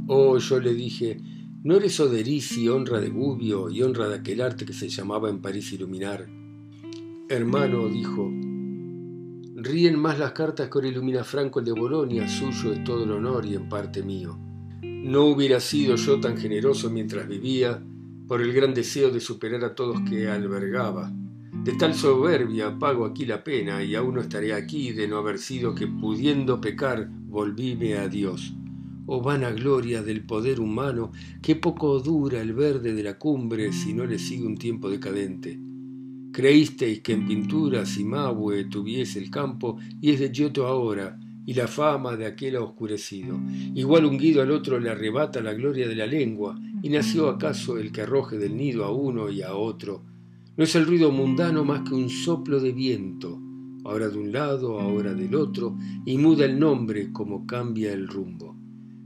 Oh, 0.05 0.37
yo 0.37 0.59
le 0.59 0.75
dije, 0.75 1.19
¿no 1.63 1.77
eres 1.77 1.99
Oderis 1.99 2.55
y 2.59 2.69
honra 2.69 2.99
de 2.99 3.09
Gubbio 3.09 3.71
y 3.71 3.81
honra 3.81 4.07
de 4.07 4.17
aquel 4.17 4.41
arte 4.41 4.63
que 4.63 4.73
se 4.73 4.89
llamaba 4.89 5.27
en 5.27 5.41
París 5.41 5.73
iluminar? 5.73 6.27
Hermano, 7.27 7.87
dijo, 7.87 8.31
ríen 9.55 9.97
más 9.97 10.19
las 10.19 10.33
cartas 10.33 10.69
que 10.69 10.77
ahora 10.77 10.89
ilumina 10.89 11.23
Franco 11.23 11.57
el 11.57 11.65
de 11.65 11.71
Bolonia, 11.71 12.29
suyo 12.29 12.71
es 12.71 12.83
todo 12.83 13.03
el 13.03 13.11
honor 13.11 13.47
y 13.47 13.55
en 13.55 13.67
parte 13.67 14.03
mío. 14.03 14.46
No 15.07 15.23
hubiera 15.23 15.61
sido 15.61 15.95
yo 15.95 16.19
tan 16.19 16.35
generoso 16.35 16.89
mientras 16.89 17.29
vivía 17.29 17.81
por 18.27 18.41
el 18.41 18.51
gran 18.51 18.73
deseo 18.73 19.09
de 19.09 19.21
superar 19.21 19.63
a 19.63 19.73
todos 19.73 20.01
que 20.01 20.27
albergaba. 20.27 21.09
De 21.63 21.71
tal 21.75 21.93
soberbia 21.93 22.77
pago 22.77 23.05
aquí 23.05 23.25
la 23.25 23.41
pena 23.41 23.81
y 23.81 23.95
aún 23.95 24.15
no 24.15 24.19
estaré 24.19 24.53
aquí 24.53 24.91
de 24.91 25.07
no 25.07 25.15
haber 25.15 25.39
sido 25.39 25.73
que 25.73 25.87
pudiendo 25.87 26.59
pecar 26.59 27.09
volvíme 27.09 27.93
a 27.95 28.09
Dios. 28.09 28.53
oh 29.05 29.21
vanagloria 29.21 30.03
del 30.03 30.25
poder 30.25 30.59
humano, 30.59 31.13
qué 31.41 31.55
poco 31.55 32.01
dura 32.01 32.41
el 32.41 32.51
verde 32.51 32.93
de 32.93 33.03
la 33.03 33.17
cumbre 33.17 33.71
si 33.71 33.93
no 33.93 34.05
le 34.05 34.19
sigue 34.19 34.45
un 34.45 34.57
tiempo 34.57 34.89
decadente. 34.89 35.57
Creísteis 36.33 36.99
que 36.99 37.13
en 37.13 37.25
pintura 37.25 37.85
Simahue 37.85 38.65
tuviese 38.65 39.19
el 39.19 39.31
campo 39.31 39.77
y 40.01 40.11
es 40.11 40.19
de 40.19 40.33
Giotto 40.33 40.67
ahora, 40.67 41.17
y 41.47 41.53
la 41.53 41.65
fama 41.69 42.17
de 42.17 42.25
aquel 42.25 42.57
ha 42.57 42.61
oscurecido. 42.61 43.39
Igual 43.73 44.03
un 44.03 44.17
guido 44.17 44.41
al 44.41 44.51
otro 44.51 44.81
le 44.81 44.89
arrebata 44.89 45.39
la 45.39 45.53
gloria 45.53 45.87
de 45.87 45.95
la 45.95 46.05
lengua, 46.05 46.59
y 46.83 46.89
nació 46.89 47.29
acaso 47.29 47.77
el 47.77 47.93
que 47.93 48.01
arroje 48.01 48.37
del 48.37 48.57
nido 48.57 48.83
a 48.83 48.91
uno 48.91 49.29
y 49.29 49.41
a 49.41 49.55
otro. 49.55 50.03
No 50.57 50.65
es 50.65 50.75
el 50.75 50.85
ruido 50.85 51.09
mundano 51.09 51.63
más 51.63 51.87
que 51.87 51.95
un 51.95 52.09
soplo 52.09 52.59
de 52.59 52.73
viento, 52.73 53.39
ahora 53.85 54.09
de 54.09 54.17
un 54.17 54.33
lado, 54.33 54.77
ahora 54.77 55.13
del 55.13 55.35
otro, 55.35 55.77
y 56.05 56.17
muda 56.17 56.43
el 56.43 56.59
nombre 56.59 57.13
como 57.13 57.47
cambia 57.47 57.93
el 57.93 58.09
rumbo. 58.09 58.53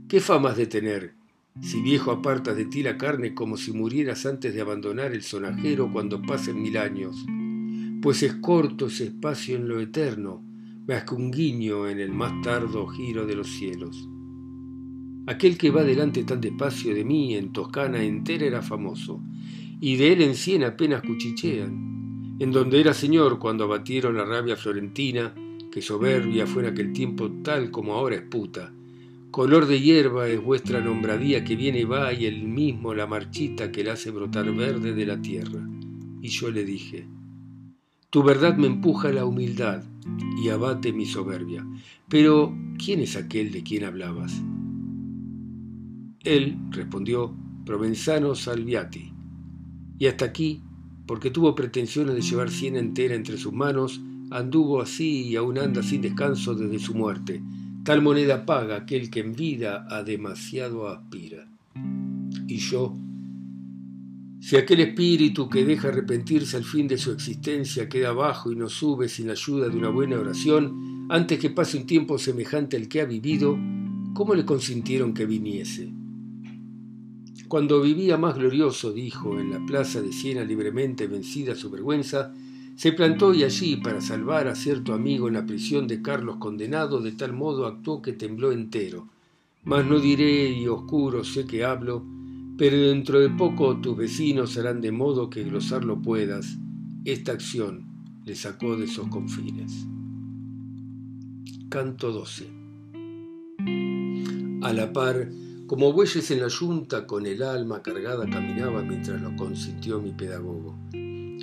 ¿Qué 0.08 0.18
famas 0.18 0.56
de 0.56 0.66
tener? 0.66 1.14
Si 1.60 1.80
viejo 1.80 2.10
apartas 2.10 2.56
de 2.56 2.64
ti 2.64 2.82
la 2.82 2.98
carne 2.98 3.34
como 3.34 3.56
si 3.56 3.70
murieras 3.70 4.26
antes 4.26 4.52
de 4.52 4.60
abandonar 4.60 5.12
el 5.12 5.22
sonajero 5.22 5.92
cuando 5.92 6.20
pasen 6.20 6.60
mil 6.60 6.76
años, 6.76 7.24
pues 8.02 8.24
es 8.24 8.34
corto 8.34 8.86
ese 8.86 9.04
espacio 9.04 9.54
en 9.54 9.68
lo 9.68 9.78
eterno, 9.78 10.42
más 10.86 11.04
que 11.04 11.14
un 11.14 11.30
guiño 11.30 11.88
en 11.88 12.00
el 12.00 12.12
más 12.12 12.32
tardo 12.42 12.86
giro 12.86 13.26
de 13.26 13.36
los 13.36 13.48
cielos. 13.48 14.08
Aquel 15.26 15.56
que 15.56 15.70
va 15.70 15.84
delante 15.84 16.24
tan 16.24 16.40
despacio 16.40 16.94
de 16.94 17.04
mí 17.04 17.34
en 17.36 17.52
Toscana 17.52 18.02
entera 18.02 18.46
era 18.46 18.62
famoso, 18.62 19.20
y 19.80 19.96
de 19.96 20.12
él 20.12 20.22
en 20.22 20.34
cien 20.34 20.64
apenas 20.64 21.02
cuchichean, 21.02 22.36
en 22.38 22.50
donde 22.50 22.80
era 22.80 22.94
señor 22.94 23.38
cuando 23.38 23.64
abatieron 23.64 24.16
la 24.16 24.24
rabia 24.24 24.56
florentina, 24.56 25.34
que 25.70 25.82
soberbia 25.82 26.46
fue 26.46 26.62
en 26.62 26.68
aquel 26.70 26.92
tiempo 26.92 27.30
tal 27.42 27.70
como 27.70 27.94
ahora 27.94 28.16
es 28.16 28.22
puta, 28.22 28.72
Color 29.32 29.64
de 29.64 29.80
hierba 29.80 30.28
es 30.28 30.42
vuestra 30.42 30.82
nombradía 30.82 31.42
que 31.42 31.56
viene 31.56 31.80
y 31.80 31.84
va 31.84 32.12
y 32.12 32.26
el 32.26 32.42
mismo 32.42 32.92
la 32.92 33.06
marchita 33.06 33.72
que 33.72 33.82
la 33.82 33.94
hace 33.94 34.10
brotar 34.10 34.52
verde 34.54 34.92
de 34.92 35.06
la 35.06 35.22
tierra. 35.22 35.66
Y 36.20 36.28
yo 36.28 36.50
le 36.50 36.66
dije, 36.66 37.06
tu 38.12 38.22
verdad 38.22 38.56
me 38.56 38.68
empuja 38.68 39.08
a 39.08 39.12
la 39.12 39.24
humildad 39.24 39.82
y 40.40 40.50
abate 40.50 40.92
mi 40.92 41.06
soberbia. 41.06 41.66
Pero, 42.08 42.54
¿quién 42.78 43.00
es 43.00 43.16
aquel 43.16 43.50
de 43.50 43.64
quien 43.64 43.84
hablabas? 43.84 44.32
Él 46.22 46.58
respondió, 46.70 47.34
Provenzano 47.64 48.34
Salviati. 48.34 49.12
Y 49.98 50.06
hasta 50.06 50.26
aquí, 50.26 50.62
porque 51.06 51.30
tuvo 51.30 51.54
pretensiones 51.54 52.14
de 52.14 52.20
llevar 52.20 52.50
cien 52.50 52.76
entera 52.76 53.14
entre 53.14 53.38
sus 53.38 53.52
manos, 53.52 54.00
anduvo 54.30 54.80
así 54.80 55.28
y 55.28 55.36
aún 55.36 55.58
anda 55.58 55.82
sin 55.82 56.02
descanso 56.02 56.54
desde 56.54 56.78
su 56.78 56.94
muerte 56.94 57.42
Tal 57.84 58.00
moneda 58.00 58.46
paga 58.46 58.76
aquel 58.76 59.10
que 59.10 59.18
en 59.18 59.32
vida 59.34 59.88
a 59.90 60.04
demasiado 60.04 60.88
aspira. 60.88 61.48
Y 62.46 62.58
yo, 62.58 62.96
si 64.42 64.56
aquel 64.56 64.80
espíritu 64.80 65.48
que 65.48 65.64
deja 65.64 65.86
arrepentirse 65.86 66.56
al 66.56 66.64
fin 66.64 66.88
de 66.88 66.98
su 66.98 67.12
existencia 67.12 67.88
queda 67.88 68.08
abajo 68.08 68.50
y 68.50 68.56
no 68.56 68.68
sube 68.68 69.08
sin 69.08 69.28
la 69.28 69.34
ayuda 69.34 69.68
de 69.68 69.76
una 69.76 69.88
buena 69.88 70.18
oración, 70.18 71.06
antes 71.10 71.38
que 71.38 71.50
pase 71.50 71.76
un 71.76 71.86
tiempo 71.86 72.18
semejante 72.18 72.76
al 72.76 72.88
que 72.88 73.00
ha 73.00 73.04
vivido, 73.04 73.56
¿cómo 74.14 74.34
le 74.34 74.44
consintieron 74.44 75.14
que 75.14 75.26
viniese? 75.26 75.92
Cuando 77.46 77.80
vivía 77.80 78.16
más 78.16 78.34
glorioso, 78.34 78.92
dijo, 78.92 79.38
en 79.38 79.52
la 79.52 79.64
plaza 79.64 80.02
de 80.02 80.12
Siena 80.12 80.42
libremente 80.42 81.06
vencida 81.06 81.54
su 81.54 81.70
vergüenza, 81.70 82.34
se 82.74 82.90
plantó 82.90 83.32
y 83.32 83.44
allí, 83.44 83.76
para 83.76 84.00
salvar 84.00 84.48
a 84.48 84.56
cierto 84.56 84.92
amigo 84.92 85.28
en 85.28 85.34
la 85.34 85.46
prisión 85.46 85.86
de 85.86 86.02
Carlos 86.02 86.38
condenado, 86.38 87.00
de 87.00 87.12
tal 87.12 87.32
modo 87.32 87.64
actuó 87.64 88.02
que 88.02 88.12
tembló 88.12 88.50
entero. 88.50 89.06
Mas 89.62 89.86
no 89.86 90.00
diré 90.00 90.50
y 90.50 90.66
oscuro 90.66 91.22
sé 91.22 91.46
que 91.46 91.64
hablo, 91.64 92.04
pero 92.56 92.76
dentro 92.76 93.20
de 93.20 93.30
poco 93.30 93.80
tus 93.80 93.96
vecinos 93.96 94.56
harán 94.56 94.80
de 94.80 94.92
modo 94.92 95.30
que 95.30 95.44
glosarlo 95.44 96.00
puedas. 96.00 96.58
Esta 97.04 97.32
acción 97.32 97.86
le 98.24 98.34
sacó 98.34 98.76
de 98.76 98.84
esos 98.84 99.08
confines. 99.08 99.86
Canto 101.68 102.12
12. 102.12 102.48
A 104.62 104.72
la 104.72 104.92
par, 104.92 105.30
como 105.66 105.92
bueyes 105.92 106.30
en 106.30 106.40
la 106.40 106.48
yunta, 106.48 107.06
con 107.06 107.26
el 107.26 107.42
alma 107.42 107.82
cargada 107.82 108.28
caminaba 108.28 108.82
mientras 108.82 109.20
lo 109.20 109.34
consintió 109.36 110.00
mi 110.00 110.12
pedagogo 110.12 110.76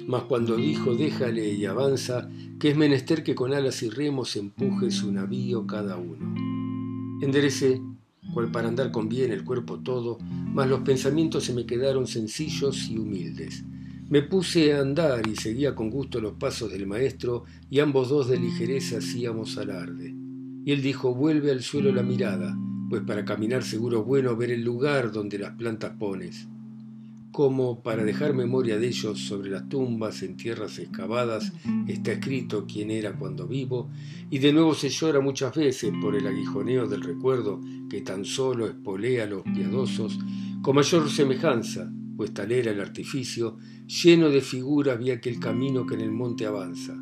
mas 0.10 0.24
cuando 0.24 0.56
dijo 0.56 0.96
déjale 0.96 1.54
y 1.54 1.66
avanza, 1.68 2.32
que 2.60 2.70
es 2.70 2.76
menester 2.76 3.24
que 3.24 3.36
con 3.36 3.54
alas 3.54 3.84
y 3.84 3.92
remos 3.92 4.36
empuje 4.38 4.90
su 4.90 5.12
navío 5.12 5.68
cada 5.68 5.98
uno. 5.98 6.34
Enderecé, 7.22 7.80
para 8.48 8.68
andar 8.68 8.92
con 8.92 9.10
bien 9.10 9.32
el 9.32 9.44
cuerpo 9.44 9.80
todo, 9.80 10.18
mas 10.22 10.68
los 10.70 10.82
pensamientos 10.82 11.44
se 11.44 11.54
me 11.54 11.66
quedaron 11.66 12.08
sencillos 12.08 12.90
y 12.90 12.98
humildes. 12.98 13.64
Me 14.10 14.22
puse 14.22 14.74
a 14.74 14.80
andar 14.80 15.28
y 15.28 15.36
seguía 15.36 15.76
con 15.76 15.90
gusto 15.90 16.20
los 16.20 16.34
pasos 16.34 16.72
del 16.72 16.88
maestro, 16.88 17.44
y 17.70 17.80
ambos 17.80 18.10
dos 18.10 18.30
de 18.30 18.40
ligereza 18.40 18.98
hacíamos 18.98 19.58
alarde. 19.58 20.16
Y 20.66 20.72
él 20.72 20.82
dijo, 20.82 21.14
vuelve 21.14 21.52
al 21.52 21.62
suelo 21.62 21.92
la 21.92 22.04
mirada, 22.04 22.58
pues 22.90 23.04
para 23.04 23.26
caminar 23.26 23.64
seguro 23.64 24.04
bueno 24.04 24.36
ver 24.36 24.52
el 24.52 24.64
lugar 24.64 25.12
donde 25.12 25.38
las 25.38 25.56
plantas 25.56 25.92
pones 26.00 26.48
como 27.32 27.84
para 27.84 28.04
dejar 28.04 28.34
memoria 28.34 28.78
de 28.80 28.88
ellos 28.88 29.20
sobre 29.20 29.52
las 29.52 29.70
tumbas 29.70 30.24
en 30.24 30.36
tierras 30.36 30.80
excavadas 30.80 31.54
está 31.88 32.14
escrito 32.14 32.66
quién 32.68 32.92
era 32.92 33.14
cuando 33.14 33.48
vivo, 33.48 33.90
y 34.30 34.40
de 34.40 34.54
nuevo 34.54 34.74
se 34.74 34.90
llora 34.90 35.20
muchas 35.20 35.56
veces 35.56 35.92
por 36.02 36.16
el 36.16 36.28
aguijoneo 36.28 36.88
del 36.88 37.02
recuerdo 37.02 37.62
que 37.90 38.02
tan 38.02 38.26
solo 38.26 38.68
espolea 38.68 39.24
a 39.24 39.28
los 39.28 39.44
piadosos, 39.44 40.18
con 40.62 40.76
mayor 40.76 41.10
semejanza, 41.10 41.92
pues 42.18 42.34
tal 42.34 42.52
era 42.52 42.72
el 42.72 42.82
artificio, 42.82 43.58
lleno 43.88 44.30
de 44.30 44.42
figuras 44.42 45.00
vi 45.00 45.12
aquel 45.12 45.40
camino 45.40 45.86
que 45.86 45.96
en 45.96 46.02
el 46.02 46.12
monte 46.12 46.46
avanza. 46.46 46.96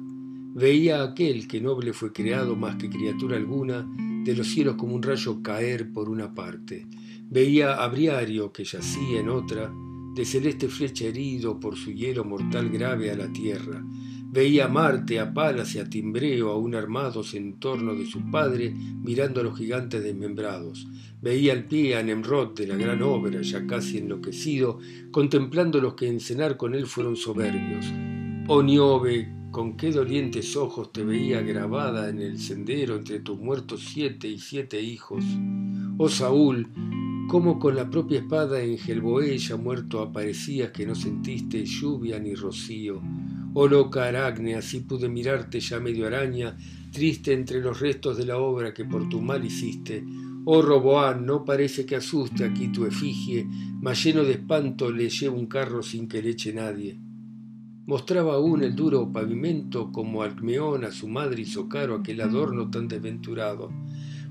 Veía 0.53 1.03
aquel 1.03 1.47
que 1.47 1.61
noble 1.61 1.93
fue 1.93 2.11
creado 2.11 2.55
más 2.55 2.75
que 2.77 2.89
criatura 2.89 3.37
alguna, 3.37 3.87
de 4.23 4.35
los 4.35 4.47
cielos 4.47 4.75
como 4.75 4.95
un 4.95 5.03
rayo 5.03 5.41
caer 5.41 5.91
por 5.93 6.09
una 6.09 6.33
parte. 6.33 6.87
Veía 7.29 7.75
a 7.75 7.87
Briario 7.87 8.51
que 8.51 8.63
yacía 8.63 9.19
en 9.19 9.29
otra, 9.29 9.71
de 10.17 10.25
celeste 10.25 10.67
flecha 10.67 11.05
herido 11.05 11.59
por 11.59 11.75
su 11.75 11.91
hielo 11.91 12.25
mortal 12.25 12.69
grave 12.69 13.11
a 13.11 13.15
la 13.15 13.31
tierra. 13.31 13.83
Veía 14.31 14.65
a 14.65 14.67
Marte, 14.67 15.19
a 15.19 15.31
Palas 15.31 15.75
y 15.75 15.79
a 15.79 15.87
Timbreo 15.87 16.49
aún 16.49 16.73
armados 16.73 17.35
en 17.35 17.59
torno 17.59 17.93
de 17.93 18.07
su 18.07 18.31
padre, 18.31 18.73
mirando 18.73 19.41
a 19.41 19.43
los 19.43 19.55
gigantes 19.55 20.01
desmembrados. 20.01 20.87
Veía 21.21 21.53
al 21.53 21.65
pie 21.65 21.97
a 21.97 22.01
Nemrod 22.01 22.55
de 22.55 22.65
la 22.65 22.75
gran 22.75 23.03
obra, 23.03 23.43
ya 23.43 23.67
casi 23.67 23.99
enloquecido, 23.99 24.79
contemplando 25.11 25.79
los 25.79 25.93
que 25.93 26.07
en 26.07 26.19
cenar 26.19 26.57
con 26.57 26.73
él 26.73 26.87
fueron 26.87 27.15
soberbios. 27.15 27.85
Oh 28.47 28.63
Niobe, 28.63 29.36
con 29.51 29.77
qué 29.77 29.91
dolientes 29.91 30.55
ojos 30.55 30.91
te 30.91 31.03
veía 31.03 31.41
grabada 31.41 32.09
en 32.09 32.21
el 32.21 32.39
sendero 32.39 32.95
entre 32.95 33.19
tus 33.19 33.39
muertos 33.39 33.85
siete 33.93 34.27
y 34.27 34.39
siete 34.39 34.81
hijos. 34.81 35.23
Oh 35.97 36.09
Saúl, 36.09 36.67
como 37.27 37.59
con 37.59 37.75
la 37.75 37.89
propia 37.89 38.19
espada 38.19 38.61
en 38.61 38.77
Gelboé 38.77 39.37
ya 39.37 39.57
muerto 39.57 40.01
aparecías 40.01 40.71
que 40.71 40.85
no 40.85 40.95
sentiste 40.95 41.65
lluvia 41.65 42.19
ni 42.19 42.35
rocío. 42.35 43.01
Oh 43.53 43.67
loca 43.67 44.05
Aragne, 44.05 44.55
así 44.55 44.81
pude 44.81 45.09
mirarte 45.09 45.59
ya 45.59 45.79
medio 45.79 46.07
araña, 46.07 46.55
triste 46.91 47.33
entre 47.33 47.59
los 47.59 47.79
restos 47.79 48.17
de 48.17 48.25
la 48.25 48.37
obra 48.37 48.73
que 48.73 48.85
por 48.85 49.09
tu 49.09 49.21
mal 49.21 49.43
hiciste. 49.43 50.03
Oh 50.45 50.61
Roboán, 50.61 51.25
no 51.25 51.43
parece 51.43 51.85
que 51.85 51.97
asuste 51.97 52.45
aquí 52.45 52.69
tu 52.69 52.85
efigie, 52.85 53.45
mas 53.81 54.01
lleno 54.03 54.23
de 54.23 54.33
espanto 54.33 54.91
le 54.91 55.09
llevo 55.09 55.37
un 55.37 55.47
carro 55.47 55.83
sin 55.83 56.07
que 56.07 56.21
le 56.21 56.29
eche 56.29 56.53
nadie. 56.53 57.06
Mostraba 57.87 58.33
aún 58.33 58.63
el 58.63 58.75
duro 58.75 59.09
pavimento 59.13 59.93
como 59.93 60.21
Alcmeón 60.21 60.83
a 60.83 60.91
su 60.91 61.07
madre 61.07 61.43
hizo 61.43 61.69
caro 61.69 61.95
aquel 61.95 62.19
adorno 62.19 62.69
tan 62.69 62.89
desventurado. 62.89 63.71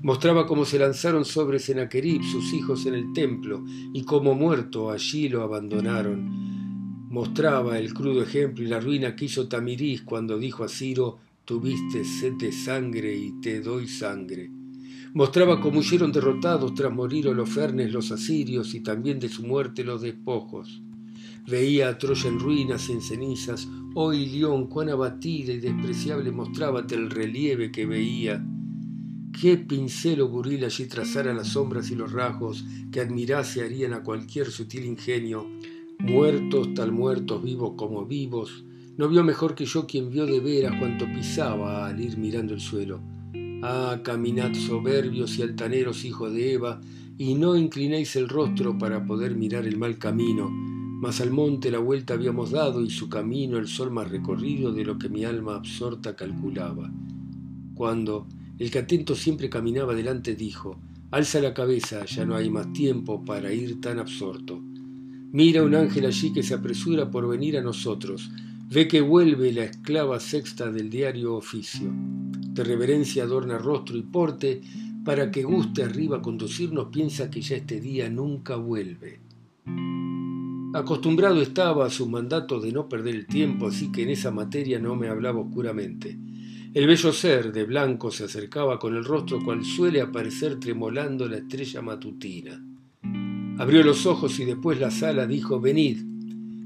Mostraba 0.03 0.45
cómo 0.45 0.63
se 0.63 0.77
lanzaron 0.77 1.25
sobre 1.25 1.57
Senaquerib 1.57 2.21
sus 2.21 2.53
hijos 2.53 2.85
en 2.85 2.93
el 2.93 3.13
templo 3.13 3.65
y 3.93 4.03
cómo 4.03 4.35
muerto 4.35 4.91
allí 4.91 5.27
lo 5.27 5.41
abandonaron. 5.41 7.09
Mostraba 7.09 7.79
el 7.79 7.95
crudo 7.95 8.21
ejemplo 8.21 8.63
y 8.63 8.67
la 8.67 8.79
ruina 8.79 9.15
que 9.15 9.25
hizo 9.25 9.47
Tamiris 9.47 10.03
cuando 10.03 10.37
dijo 10.37 10.63
a 10.63 10.67
Ciro, 10.67 11.17
tuviste 11.43 12.05
sed 12.05 12.33
de 12.33 12.51
sangre 12.51 13.17
y 13.17 13.41
te 13.41 13.59
doy 13.59 13.87
sangre. 13.87 14.51
Mostraba 15.15 15.59
cómo 15.59 15.79
huyeron 15.79 16.11
derrotados 16.11 16.75
tras 16.75 16.93
morir 16.93 17.27
Holofernes 17.27 17.91
los 17.91 18.11
asirios 18.11 18.75
y 18.75 18.81
también 18.81 19.19
de 19.19 19.29
su 19.29 19.41
muerte 19.47 19.83
los 19.83 20.03
despojos. 20.03 20.83
Veía 21.47 21.89
a 21.89 21.97
Troya 21.97 22.29
en 22.29 22.39
ruinas 22.39 22.89
y 22.89 22.93
en 22.93 23.01
cenizas, 23.01 23.67
oh 23.95 24.13
Ilión, 24.13 24.67
cuán 24.67 24.89
abatida 24.89 25.53
y 25.53 25.59
despreciable 25.59 26.31
mostrábate 26.31 26.95
el 26.95 27.09
relieve 27.09 27.71
que 27.71 27.85
veía 27.85 28.43
Qué 29.39 29.55
pincel 29.55 30.21
o 30.21 30.29
buril 30.29 30.65
allí 30.65 30.87
trazara 30.87 31.31
las 31.31 31.49
sombras 31.49 31.91
y 31.91 31.95
los 31.95 32.11
rasgos 32.11 32.65
que 32.91 33.01
admirase 33.01 33.63
harían 33.63 33.93
a 33.93 34.01
cualquier 34.01 34.47
sutil 34.47 34.83
ingenio. 34.85 35.45
Muertos, 35.99 36.73
tal 36.73 36.91
muertos, 36.91 37.43
vivos 37.43 37.73
como 37.77 38.03
vivos. 38.07 38.65
No 38.97 39.07
vio 39.07 39.23
mejor 39.23 39.53
que 39.53 39.65
yo 39.65 39.85
quien 39.85 40.09
vio 40.09 40.25
de 40.25 40.39
veras 40.39 40.73
cuanto 40.79 41.05
pisaba 41.05 41.85
al 41.85 42.01
ir 42.01 42.17
mirando 42.17 42.55
el 42.55 42.61
suelo. 42.61 42.99
Ah, 43.61 44.01
caminad 44.03 44.55
soberbios 44.55 45.37
y 45.37 45.43
altaneros 45.43 46.03
hijos 46.03 46.33
de 46.33 46.53
Eva, 46.53 46.81
y 47.19 47.35
no 47.35 47.55
inclinéis 47.55 48.15
el 48.15 48.29
rostro 48.29 48.79
para 48.79 49.05
poder 49.05 49.35
mirar 49.35 49.67
el 49.67 49.77
mal 49.77 49.99
camino, 49.99 50.49
mas 50.99 51.21
al 51.21 51.29
monte 51.29 51.69
la 51.69 51.77
vuelta 51.77 52.15
habíamos 52.15 52.49
dado 52.49 52.81
y 52.81 52.89
su 52.89 53.07
camino 53.07 53.59
el 53.59 53.67
sol 53.67 53.91
más 53.91 54.09
recorrido 54.09 54.71
de 54.73 54.83
lo 54.83 54.97
que 54.97 55.09
mi 55.09 55.25
alma 55.25 55.55
absorta 55.55 56.15
calculaba. 56.15 56.91
Cuando 57.75 58.27
el 58.57 58.71
que 58.71 58.79
atento 58.79 59.13
siempre 59.13 59.47
caminaba 59.47 59.93
delante 59.93 60.33
dijo, 60.33 60.79
Alza 61.11 61.39
la 61.39 61.53
cabeza, 61.53 62.03
ya 62.05 62.25
no 62.25 62.35
hay 62.35 62.49
más 62.49 62.73
tiempo 62.73 63.23
para 63.23 63.53
ir 63.53 63.79
tan 63.79 63.99
absorto. 63.99 64.59
Mira 65.31 65.61
un 65.61 65.75
ángel 65.75 66.07
allí 66.07 66.33
que 66.33 66.41
se 66.41 66.55
apresura 66.55 67.11
por 67.11 67.27
venir 67.27 67.57
a 67.57 67.61
nosotros. 67.61 68.31
Ve 68.69 68.87
que 68.87 68.99
vuelve 68.99 69.53
la 69.53 69.65
esclava 69.65 70.19
sexta 70.19 70.71
del 70.71 70.89
diario 70.89 71.35
oficio. 71.35 71.93
De 71.93 72.63
reverencia 72.63 73.23
adorna 73.23 73.59
rostro 73.59 73.95
y 73.95 74.01
porte, 74.01 74.61
para 75.05 75.29
que 75.29 75.43
guste 75.43 75.83
arriba 75.83 76.23
conducirnos, 76.23 76.87
piensa 76.91 77.29
que 77.29 77.41
ya 77.41 77.55
este 77.55 77.79
día 77.79 78.09
nunca 78.09 78.55
vuelve. 78.55 79.21
Acostumbrado 80.77 81.41
estaba 81.41 81.87
a 81.87 81.89
su 81.89 82.07
mandato 82.07 82.59
de 82.59 82.71
no 82.71 82.87
perder 82.87 83.15
el 83.15 83.25
tiempo, 83.25 83.65
así 83.65 83.91
que 83.91 84.03
en 84.03 84.11
esa 84.11 84.29
materia 84.29 84.77
no 84.77 84.95
me 84.95 85.07
hablaba 85.07 85.39
oscuramente. 85.39 86.15
El 86.71 86.85
bello 86.85 87.11
ser 87.11 87.51
de 87.51 87.63
blanco 87.63 88.11
se 88.11 88.25
acercaba 88.25 88.77
con 88.77 88.95
el 88.95 89.03
rostro 89.03 89.43
cual 89.43 89.65
suele 89.65 90.01
aparecer 90.01 90.59
tremolando 90.59 91.27
la 91.27 91.37
estrella 91.37 91.81
matutina. 91.81 92.63
Abrió 93.57 93.83
los 93.83 94.05
ojos 94.05 94.39
y 94.39 94.45
después 94.45 94.79
la 94.79 94.91
sala 94.91 95.25
dijo, 95.25 95.59
venid. 95.59 95.97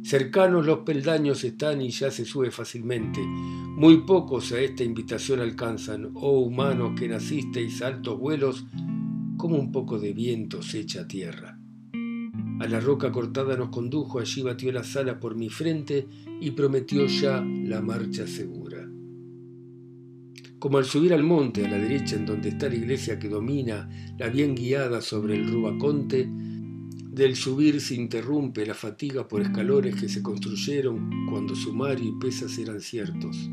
Cercanos 0.04 0.66
los 0.66 0.80
peldaños 0.80 1.46
están 1.46 1.82
y 1.82 1.92
ya 1.92 2.12
se 2.12 2.26
sube 2.26 2.52
fácilmente. 2.52 3.22
Muy 3.26 4.00
pocos 4.00 4.52
a 4.52 4.60
esta 4.60 4.84
invitación 4.84 5.40
alcanzan, 5.40 6.12
oh 6.16 6.42
humanos 6.42 7.00
que 7.00 7.08
nacisteis 7.08 7.82
altos 7.82 8.20
vuelos, 8.20 8.66
como 9.38 9.56
un 9.56 9.72
poco 9.72 10.00
de 10.00 10.12
viento 10.12 10.62
se 10.62 10.82
echa 10.82 11.04
a 11.04 11.08
tierra. 11.08 11.61
A 12.62 12.68
la 12.68 12.80
roca 12.80 13.12
cortada 13.12 13.58
nos 13.58 13.70
condujo, 13.70 14.20
allí 14.20 14.44
batió 14.44 14.72
la 14.72 14.84
sala 14.84 15.20
por 15.20 15.36
mi 15.36 15.50
frente 15.50 16.08
y 16.40 16.52
prometió 16.52 17.08
ya 17.08 17.42
la 17.42 17.82
marcha 17.82 18.28
segura. 18.28 18.88
Como 20.60 20.78
al 20.78 20.86
subir 20.86 21.12
al 21.12 21.24
monte 21.24 21.66
a 21.66 21.70
la 21.72 21.80
derecha 21.80 22.18
en 22.18 22.28
donde 22.28 22.50
está 22.50 22.70
la 22.70 22.76
iglesia 22.76 23.18
que 23.18 23.30
domina 23.30 23.90
la 24.20 24.30
bien 24.30 24.54
guiada 24.54 25.02
sobre 25.02 25.38
el 25.38 25.52
Rubaconte, 25.52 26.30
del 26.30 27.36
subir 27.36 27.82
se 27.82 27.96
interrumpe 27.96 28.64
la 28.64 28.76
fatiga 28.76 29.28
por 29.28 29.42
escalones 29.42 29.96
que 29.96 30.08
se 30.08 30.22
construyeron 30.22 31.10
cuando 31.32 31.56
sumario 31.56 32.10
y 32.10 32.20
pesas 32.20 32.60
eran 32.60 32.80
ciertos. 32.80 33.50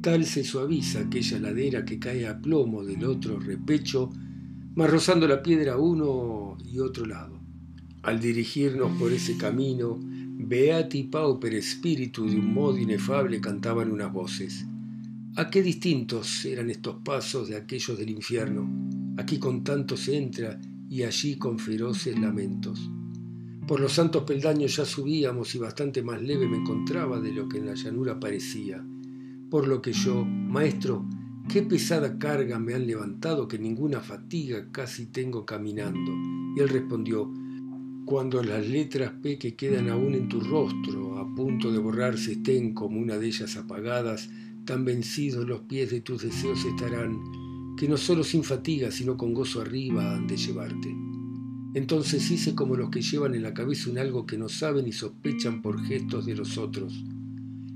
Tal 0.00 0.24
se 0.24 0.42
suaviza 0.42 1.02
aquella 1.02 1.38
ladera 1.38 1.84
que 1.84 2.00
cae 2.00 2.26
a 2.26 2.40
plomo 2.40 2.84
del 2.84 3.04
otro 3.04 3.38
repecho, 3.38 4.10
mas 4.74 4.90
rozando 4.90 5.28
la 5.28 5.40
piedra 5.40 5.78
uno 5.78 6.58
y 6.64 6.80
otro 6.80 7.06
lado. 7.06 7.43
Al 8.04 8.20
dirigirnos 8.20 8.92
por 8.98 9.12
ese 9.12 9.38
camino, 9.38 9.98
Beati 9.98 11.04
Pauper 11.04 11.54
espíritu 11.54 12.28
de 12.28 12.36
un 12.36 12.52
modo 12.52 12.76
inefable 12.76 13.40
cantaban 13.40 13.90
unas 13.90 14.12
voces. 14.12 14.66
¿A 15.36 15.48
qué 15.48 15.62
distintos 15.62 16.44
eran 16.44 16.68
estos 16.68 16.96
pasos 17.02 17.48
de 17.48 17.56
aquellos 17.56 17.96
del 17.96 18.10
infierno? 18.10 18.68
Aquí 19.16 19.38
con 19.38 19.64
tanto 19.64 19.96
se 19.96 20.18
entra 20.18 20.60
y 20.90 21.02
allí 21.02 21.36
con 21.38 21.58
feroces 21.58 22.18
lamentos. 22.18 22.90
Por 23.66 23.80
los 23.80 23.94
santos 23.94 24.24
peldaños 24.24 24.76
ya 24.76 24.84
subíamos 24.84 25.54
y 25.54 25.58
bastante 25.58 26.02
más 26.02 26.20
leve 26.20 26.46
me 26.46 26.58
encontraba 26.58 27.18
de 27.20 27.32
lo 27.32 27.48
que 27.48 27.56
en 27.56 27.66
la 27.66 27.74
llanura 27.74 28.20
parecía, 28.20 28.84
por 29.48 29.66
lo 29.66 29.80
que 29.80 29.94
yo, 29.94 30.26
maestro, 30.26 31.08
qué 31.48 31.62
pesada 31.62 32.18
carga 32.18 32.58
me 32.58 32.74
han 32.74 32.86
levantado 32.86 33.48
que 33.48 33.58
ninguna 33.58 34.00
fatiga 34.00 34.70
casi 34.70 35.06
tengo 35.06 35.46
caminando. 35.46 36.12
Y 36.54 36.60
él 36.60 36.68
respondió, 36.68 37.32
cuando 38.04 38.42
las 38.42 38.66
letras 38.68 39.12
P 39.22 39.38
que 39.38 39.54
quedan 39.54 39.88
aún 39.88 40.14
en 40.14 40.28
tu 40.28 40.40
rostro, 40.40 41.18
a 41.18 41.34
punto 41.34 41.72
de 41.72 41.78
borrarse, 41.78 42.32
estén 42.32 42.74
como 42.74 43.00
una 43.00 43.16
de 43.16 43.26
ellas 43.26 43.56
apagadas, 43.56 44.28
tan 44.66 44.84
vencidos 44.84 45.46
los 45.46 45.60
pies 45.60 45.90
de 45.90 46.02
tus 46.02 46.22
deseos 46.22 46.64
estarán, 46.64 47.18
que 47.78 47.88
no 47.88 47.96
solo 47.96 48.22
sin 48.22 48.44
fatiga, 48.44 48.90
sino 48.90 49.16
con 49.16 49.32
gozo 49.32 49.62
arriba 49.62 50.14
han 50.14 50.26
de 50.26 50.36
llevarte. 50.36 50.94
Entonces 51.74 52.30
hice 52.30 52.54
como 52.54 52.76
los 52.76 52.90
que 52.90 53.00
llevan 53.00 53.34
en 53.34 53.42
la 53.42 53.54
cabeza 53.54 53.90
un 53.90 53.98
algo 53.98 54.26
que 54.26 54.36
no 54.36 54.48
saben 54.48 54.86
y 54.86 54.92
sospechan 54.92 55.62
por 55.62 55.82
gestos 55.82 56.26
de 56.26 56.36
los 56.36 56.58
otros, 56.58 57.04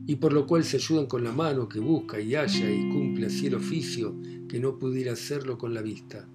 y 0.07 0.17
por 0.17 0.35
lo 0.35 0.47
cual 0.47 0.63
se 0.63 0.77
ayudan 0.77 1.07
con 1.07 1.25
la 1.25 1.33
mano 1.33 1.69
que 1.69 1.81
busca 1.81 2.21
y 2.21 2.35
halla 2.35 2.71
y 2.71 2.91
cumple 2.91 3.27
así 3.27 3.47
el 3.47 3.55
oficio 3.55 4.15
que 4.47 4.61
no 4.61 4.79
pudiera 4.79 5.13
hacerlo 5.13 5.57
con 5.57 5.73
la 5.73 5.81
vista. 5.81 6.29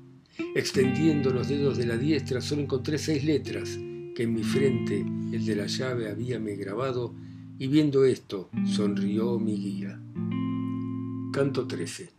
Extendiendo 0.55 1.31
los 1.31 1.47
dedos 1.47 1.77
de 1.77 1.85
la 1.85 1.97
diestra 1.97 2.41
solo 2.41 2.61
encontré 2.61 2.97
seis 2.97 3.23
letras 3.23 3.79
que 4.15 4.23
en 4.23 4.33
mi 4.33 4.43
frente 4.43 5.05
el 5.31 5.45
de 5.45 5.55
la 5.55 5.67
llave 5.67 6.09
habíame 6.09 6.55
grabado 6.55 7.13
y 7.59 7.67
viendo 7.67 8.03
esto 8.03 8.49
sonrió 8.65 9.39
mi 9.39 9.57
guía. 9.57 9.99
Canto 11.31 11.67
13. 11.67 12.11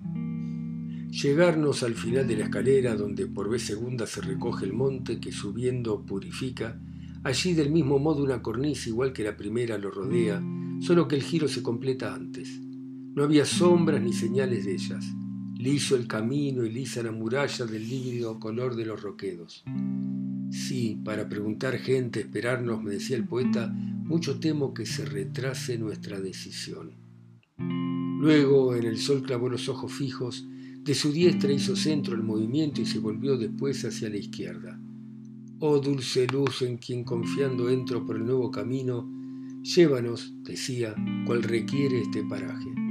Llegarnos 1.11 1.83
al 1.83 1.95
final 1.95 2.27
de 2.27 2.37
la 2.37 2.45
escalera 2.45 2.97
donde 2.97 3.27
por 3.27 3.49
vez 3.49 3.63
segunda 3.63 4.07
se 4.07 4.21
recoge 4.21 4.65
el 4.65 4.73
monte 4.73 5.21
que 5.21 5.31
subiendo 5.31 6.05
purifica, 6.05 6.81
allí 7.23 7.55
del 7.55 7.71
mismo 7.71 7.99
modo 7.99 8.25
una 8.25 8.43
cornisa 8.43 8.89
igual 8.89 9.13
que 9.13 9.23
la 9.23 9.37
primera 9.37 9.79
lo 9.79 9.91
rodea, 9.91 10.43
solo 10.81 11.07
que 11.07 11.15
el 11.17 11.23
giro 11.23 11.47
se 11.47 11.63
completa 11.63 12.15
antes. 12.15 12.61
No 13.15 13.23
había 13.23 13.45
sombras 13.45 14.03
ni 14.03 14.13
señales 14.13 14.65
de 14.65 14.73
ellas. 14.73 15.05
Liso 15.57 15.97
el 15.97 16.07
camino 16.07 16.65
y 16.65 16.71
lisa 16.71 17.03
la 17.03 17.13
muralla 17.13 17.65
del 17.65 17.89
lívido 17.89 18.41
color 18.41 18.77
de 18.77 18.87
los 18.87 19.03
roquedos. 19.03 19.65
Sí, 20.51 21.01
para 21.05 21.29
preguntar 21.29 21.79
gente, 21.79 22.21
esperarnos, 22.21 22.83
me 22.83 22.93
decía 22.93 23.17
el 23.17 23.25
poeta, 23.25 23.69
mucho 23.69 24.41
temo 24.41 24.75
que 24.75 24.87
se 24.87 25.05
retrase 25.05 25.79
nuestra 25.79 26.21
decisión. 26.21 26.93
Luego, 27.59 28.75
en 28.75 28.85
el 28.85 28.99
sol 28.99 29.23
clavó 29.23 29.49
los 29.49 29.69
ojos 29.69 29.93
fijos 29.93 30.47
de 30.85 30.95
su 30.95 31.13
diestra 31.13 31.51
hizo 31.51 31.77
centro 31.77 32.15
el 32.15 32.23
movimiento 32.23 32.83
y 32.83 32.87
se 32.87 32.99
volvió 32.99 33.39
después 33.39 33.85
hacia 33.87 34.11
la 34.11 34.19
izquierda. 34.19 34.79
Oh 35.61 35.79
dulce 35.79 36.27
luz 36.27 36.61
en 36.61 36.77
quien 36.77 37.05
confiando 37.05 37.71
entro 37.71 38.05
por 38.05 38.17
el 38.17 38.27
nuevo 38.27 38.51
camino, 38.51 39.11
llévanos, 39.63 40.35
decía, 40.43 40.95
cual 41.27 41.43
requiere 41.43 42.03
este 42.03 42.23
paraje. 42.25 42.84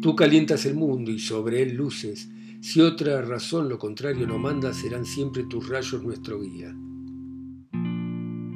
Tú 0.00 0.16
calientas 0.16 0.64
el 0.64 0.74
mundo 0.74 1.10
y 1.10 1.18
sobre 1.18 1.62
él 1.62 1.74
luces, 1.74 2.30
si 2.60 2.80
otra 2.80 3.20
razón 3.20 3.68
lo 3.68 3.78
contrario 3.78 4.26
no 4.26 4.38
manda, 4.38 4.72
serán 4.72 5.04
siempre 5.04 5.44
tus 5.44 5.68
rayos 5.68 6.02
nuestro 6.02 6.40
guía. 6.40 6.74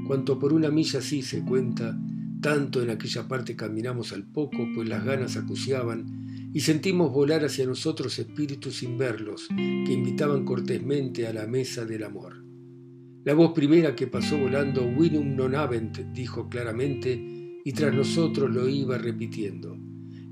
Cuanto 0.06 0.38
por 0.38 0.54
una 0.54 0.70
milla 0.70 1.00
así 1.00 1.20
se 1.20 1.44
cuenta, 1.44 1.98
tanto 2.40 2.82
en 2.82 2.88
aquella 2.90 3.28
parte 3.28 3.56
caminamos 3.56 4.12
al 4.14 4.24
poco, 4.24 4.56
pues 4.74 4.88
las 4.88 5.04
ganas 5.04 5.36
acuciaban, 5.36 6.50
y 6.54 6.60
sentimos 6.60 7.12
volar 7.12 7.44
hacia 7.44 7.66
nosotros 7.66 8.18
espíritus 8.18 8.76
sin 8.76 8.96
verlos, 8.96 9.48
que 9.48 9.92
invitaban 9.92 10.46
cortésmente 10.46 11.26
a 11.26 11.34
la 11.34 11.46
mesa 11.46 11.84
del 11.84 12.04
amor. 12.04 12.42
La 13.24 13.34
voz 13.34 13.52
primera 13.52 13.94
que 13.94 14.06
pasó 14.06 14.38
volando, 14.38 14.82
Winum 14.82 15.34
non 15.34 15.54
avent, 15.54 15.98
dijo 16.12 16.48
claramente, 16.48 17.60
y 17.64 17.72
tras 17.72 17.94
nosotros 17.94 18.50
lo 18.50 18.68
iba 18.68 18.98
repitiendo. 18.98 19.83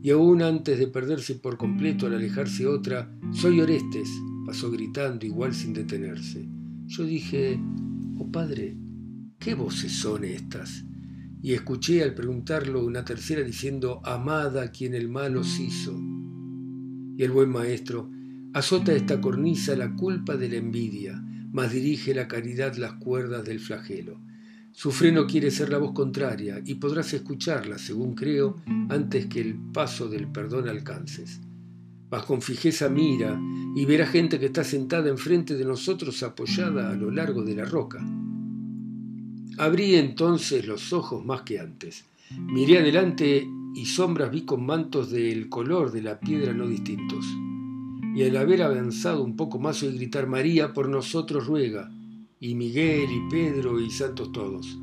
Y 0.02 0.10
aún 0.10 0.42
antes 0.42 0.78
de 0.78 0.88
perderse 0.88 1.36
por 1.36 1.56
completo 1.56 2.06
al 2.06 2.14
alejarse 2.14 2.66
otra, 2.66 3.16
soy 3.32 3.60
Orestes, 3.60 4.08
pasó 4.44 4.70
gritando 4.70 5.24
igual 5.24 5.54
sin 5.54 5.72
detenerse. 5.72 6.48
Yo 6.86 7.04
dije, 7.04 7.60
oh 8.18 8.30
padre, 8.30 8.76
¿qué 9.38 9.54
voces 9.54 9.92
son 9.92 10.24
estas? 10.24 10.84
Y 11.40 11.52
escuché 11.52 12.02
al 12.02 12.14
preguntarlo 12.14 12.84
una 12.84 13.04
tercera 13.04 13.42
diciendo, 13.42 14.00
amada 14.04 14.72
quien 14.72 14.94
el 14.94 15.08
mal 15.08 15.36
os 15.36 15.60
hizo 15.60 15.96
y 17.16 17.22
el 17.22 17.30
buen 17.30 17.50
maestro 17.50 18.10
azota 18.54 18.92
esta 18.92 19.20
cornisa 19.20 19.76
la 19.76 19.94
culpa 19.94 20.36
de 20.36 20.48
la 20.48 20.56
envidia, 20.56 21.22
mas 21.52 21.72
dirige 21.72 22.14
la 22.14 22.28
caridad 22.28 22.76
las 22.76 22.94
cuerdas 22.94 23.44
del 23.44 23.60
flagelo. 23.60 24.20
Su 24.72 24.90
freno 24.90 25.26
quiere 25.26 25.50
ser 25.50 25.68
la 25.68 25.78
voz 25.78 25.92
contraria 25.92 26.60
y 26.64 26.76
podrás 26.76 27.12
escucharla, 27.12 27.78
según 27.78 28.14
creo, 28.14 28.56
antes 28.88 29.26
que 29.26 29.40
el 29.40 29.54
paso 29.54 30.08
del 30.08 30.28
perdón 30.28 30.68
alcances. 30.68 31.40
Mas 32.10 32.24
con 32.24 32.40
fijeza 32.40 32.88
mira 32.88 33.38
y 33.76 33.84
verá 33.84 34.06
gente 34.06 34.38
que 34.38 34.46
está 34.46 34.64
sentada 34.64 35.10
enfrente 35.10 35.56
de 35.56 35.64
nosotros 35.64 36.22
apoyada 36.22 36.90
a 36.90 36.94
lo 36.94 37.10
largo 37.10 37.42
de 37.42 37.54
la 37.54 37.64
roca. 37.64 38.04
Abrí 39.58 39.94
entonces 39.94 40.66
los 40.66 40.92
ojos 40.94 41.24
más 41.24 41.42
que 41.42 41.60
antes. 41.60 42.04
Miré 42.38 42.78
adelante 42.78 43.46
y 43.74 43.86
sombras 43.86 44.30
vi 44.30 44.42
con 44.42 44.64
mantos 44.64 45.10
del 45.10 45.50
color 45.50 45.92
de 45.92 46.02
la 46.02 46.18
piedra 46.18 46.54
no 46.54 46.66
distintos. 46.66 47.26
Y 48.14 48.22
al 48.24 48.36
haber 48.36 48.62
avanzado 48.62 49.22
un 49.22 49.36
poco 49.36 49.58
más 49.58 49.82
oí 49.82 49.94
gritar 49.96 50.26
María 50.26 50.72
por 50.72 50.88
nosotros 50.88 51.46
ruega, 51.46 51.90
y 52.42 52.56
Miguel 52.56 53.08
y 53.08 53.30
Pedro 53.30 53.80
y 53.80 53.88
santos 53.88 54.32
todos. 54.32 54.76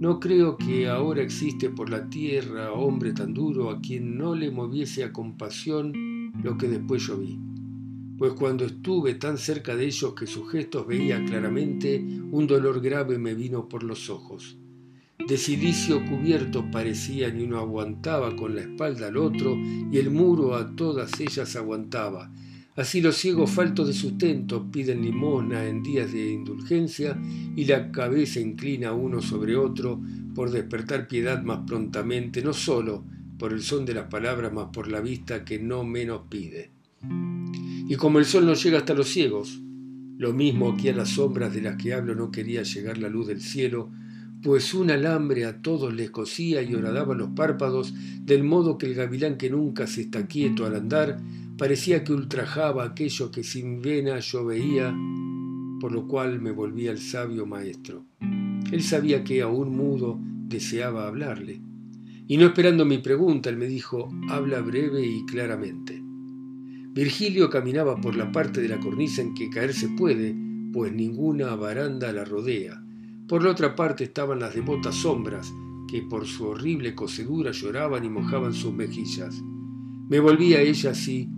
No 0.00 0.18
creo 0.18 0.56
que 0.56 0.88
ahora 0.88 1.22
existe 1.22 1.70
por 1.70 1.88
la 1.88 2.10
tierra 2.10 2.72
hombre 2.72 3.12
tan 3.12 3.32
duro 3.32 3.70
a 3.70 3.80
quien 3.80 4.18
no 4.18 4.34
le 4.34 4.50
moviese 4.50 5.04
a 5.04 5.12
compasión 5.12 5.92
lo 6.42 6.58
que 6.58 6.66
después 6.66 7.06
yo 7.06 7.16
vi. 7.16 7.38
pues 8.18 8.32
cuando 8.32 8.64
estuve 8.64 9.14
tan 9.14 9.38
cerca 9.38 9.76
de 9.76 9.86
ellos 9.86 10.14
que 10.14 10.26
sus 10.26 10.50
gestos 10.50 10.84
veía 10.84 11.24
claramente, 11.24 12.04
un 12.32 12.48
dolor 12.48 12.80
grave 12.80 13.16
me 13.18 13.36
vino 13.36 13.68
por 13.68 13.84
los 13.84 14.10
ojos. 14.10 14.58
De 15.28 15.36
silicio 15.36 16.04
cubierto 16.06 16.68
parecían 16.72 17.40
y 17.40 17.44
uno 17.44 17.58
aguantaba 17.58 18.34
con 18.34 18.56
la 18.56 18.62
espalda 18.62 19.06
al 19.06 19.16
otro 19.16 19.56
y 19.56 19.96
el 19.96 20.10
muro 20.10 20.56
a 20.56 20.74
todas 20.74 21.20
ellas 21.20 21.54
aguantaba. 21.54 22.32
Así 22.78 23.00
los 23.00 23.16
ciegos 23.16 23.50
faltos 23.50 23.88
de 23.88 23.92
sustento 23.92 24.70
piden 24.70 25.02
limosna 25.02 25.66
en 25.66 25.82
días 25.82 26.12
de 26.12 26.30
indulgencia 26.30 27.20
y 27.56 27.64
la 27.64 27.90
cabeza 27.90 28.38
inclina 28.38 28.92
uno 28.92 29.20
sobre 29.20 29.56
otro 29.56 30.00
por 30.32 30.52
despertar 30.52 31.08
piedad 31.08 31.42
más 31.42 31.66
prontamente, 31.66 32.40
no 32.40 32.52
sólo 32.52 33.02
por 33.36 33.52
el 33.52 33.62
son 33.62 33.84
de 33.84 33.94
las 33.94 34.06
palabras, 34.06 34.52
mas 34.52 34.68
por 34.72 34.86
la 34.86 35.00
vista 35.00 35.44
que 35.44 35.58
no 35.58 35.82
menos 35.82 36.22
pide. 36.28 36.70
Y 37.88 37.96
como 37.96 38.20
el 38.20 38.26
sol 38.26 38.46
no 38.46 38.54
llega 38.54 38.78
hasta 38.78 38.94
los 38.94 39.08
ciegos, 39.08 39.60
lo 40.16 40.32
mismo 40.32 40.76
que 40.76 40.90
a 40.90 40.94
las 40.94 41.08
sombras 41.08 41.52
de 41.52 41.62
las 41.62 41.82
que 41.82 41.94
hablo 41.94 42.14
no 42.14 42.30
quería 42.30 42.62
llegar 42.62 42.96
la 42.98 43.08
luz 43.08 43.26
del 43.26 43.40
cielo, 43.40 43.90
pues 44.40 44.72
un 44.72 44.92
alambre 44.92 45.46
a 45.46 45.62
todos 45.62 45.92
les 45.92 46.10
cosía 46.10 46.62
y 46.62 46.76
horadaba 46.76 47.16
los 47.16 47.30
párpados, 47.30 47.92
del 48.20 48.44
modo 48.44 48.78
que 48.78 48.86
el 48.86 48.94
gavilán 48.94 49.36
que 49.36 49.50
nunca 49.50 49.88
se 49.88 50.02
está 50.02 50.28
quieto 50.28 50.64
al 50.64 50.76
andar, 50.76 51.18
parecía 51.58 52.04
que 52.04 52.12
ultrajaba 52.12 52.84
aquello 52.84 53.30
que 53.30 53.44
sin 53.44 53.82
vena 53.82 54.20
yo 54.20 54.46
veía, 54.46 54.96
por 55.80 55.92
lo 55.92 56.06
cual 56.06 56.40
me 56.40 56.52
volvía 56.52 56.90
el 56.90 56.98
sabio 56.98 57.44
maestro. 57.44 58.06
Él 58.72 58.82
sabía 58.82 59.24
que 59.24 59.42
aún 59.42 59.76
mudo 59.76 60.18
deseaba 60.20 61.06
hablarle, 61.06 61.60
y 62.26 62.36
no 62.36 62.46
esperando 62.46 62.84
mi 62.84 62.98
pregunta, 62.98 63.50
él 63.50 63.56
me 63.56 63.66
dijo, 63.66 64.08
habla 64.30 64.60
breve 64.60 65.04
y 65.04 65.26
claramente. 65.26 66.00
Virgilio 66.92 67.50
caminaba 67.50 68.00
por 68.00 68.16
la 68.16 68.32
parte 68.32 68.62
de 68.62 68.68
la 68.68 68.80
cornisa 68.80 69.22
en 69.22 69.34
que 69.34 69.50
caer 69.50 69.74
se 69.74 69.88
puede, 69.88 70.34
pues 70.72 70.92
ninguna 70.92 71.54
baranda 71.54 72.12
la 72.12 72.24
rodea 72.24 72.82
por 73.28 73.44
la 73.44 73.50
otra 73.50 73.76
parte 73.76 74.04
estaban 74.04 74.40
las 74.40 74.54
devotas 74.54 74.94
sombras, 74.94 75.52
que 75.86 76.00
por 76.00 76.26
su 76.26 76.46
horrible 76.46 76.94
cocedura 76.94 77.50
lloraban 77.50 78.02
y 78.06 78.08
mojaban 78.08 78.54
sus 78.54 78.72
mejillas. 78.72 79.42
Me 80.08 80.18
volví 80.18 80.54
a 80.54 80.62
ellas 80.62 81.06
y, 81.08 81.28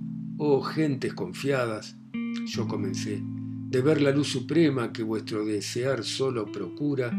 oh 0.42 0.62
gentes 0.62 1.12
confiadas, 1.12 1.98
yo 2.46 2.66
comencé, 2.66 3.22
de 3.22 3.82
ver 3.82 4.00
la 4.00 4.10
luz 4.10 4.28
suprema 4.28 4.90
que 4.90 5.02
vuestro 5.02 5.44
desear 5.44 6.02
solo 6.02 6.50
procura, 6.50 7.14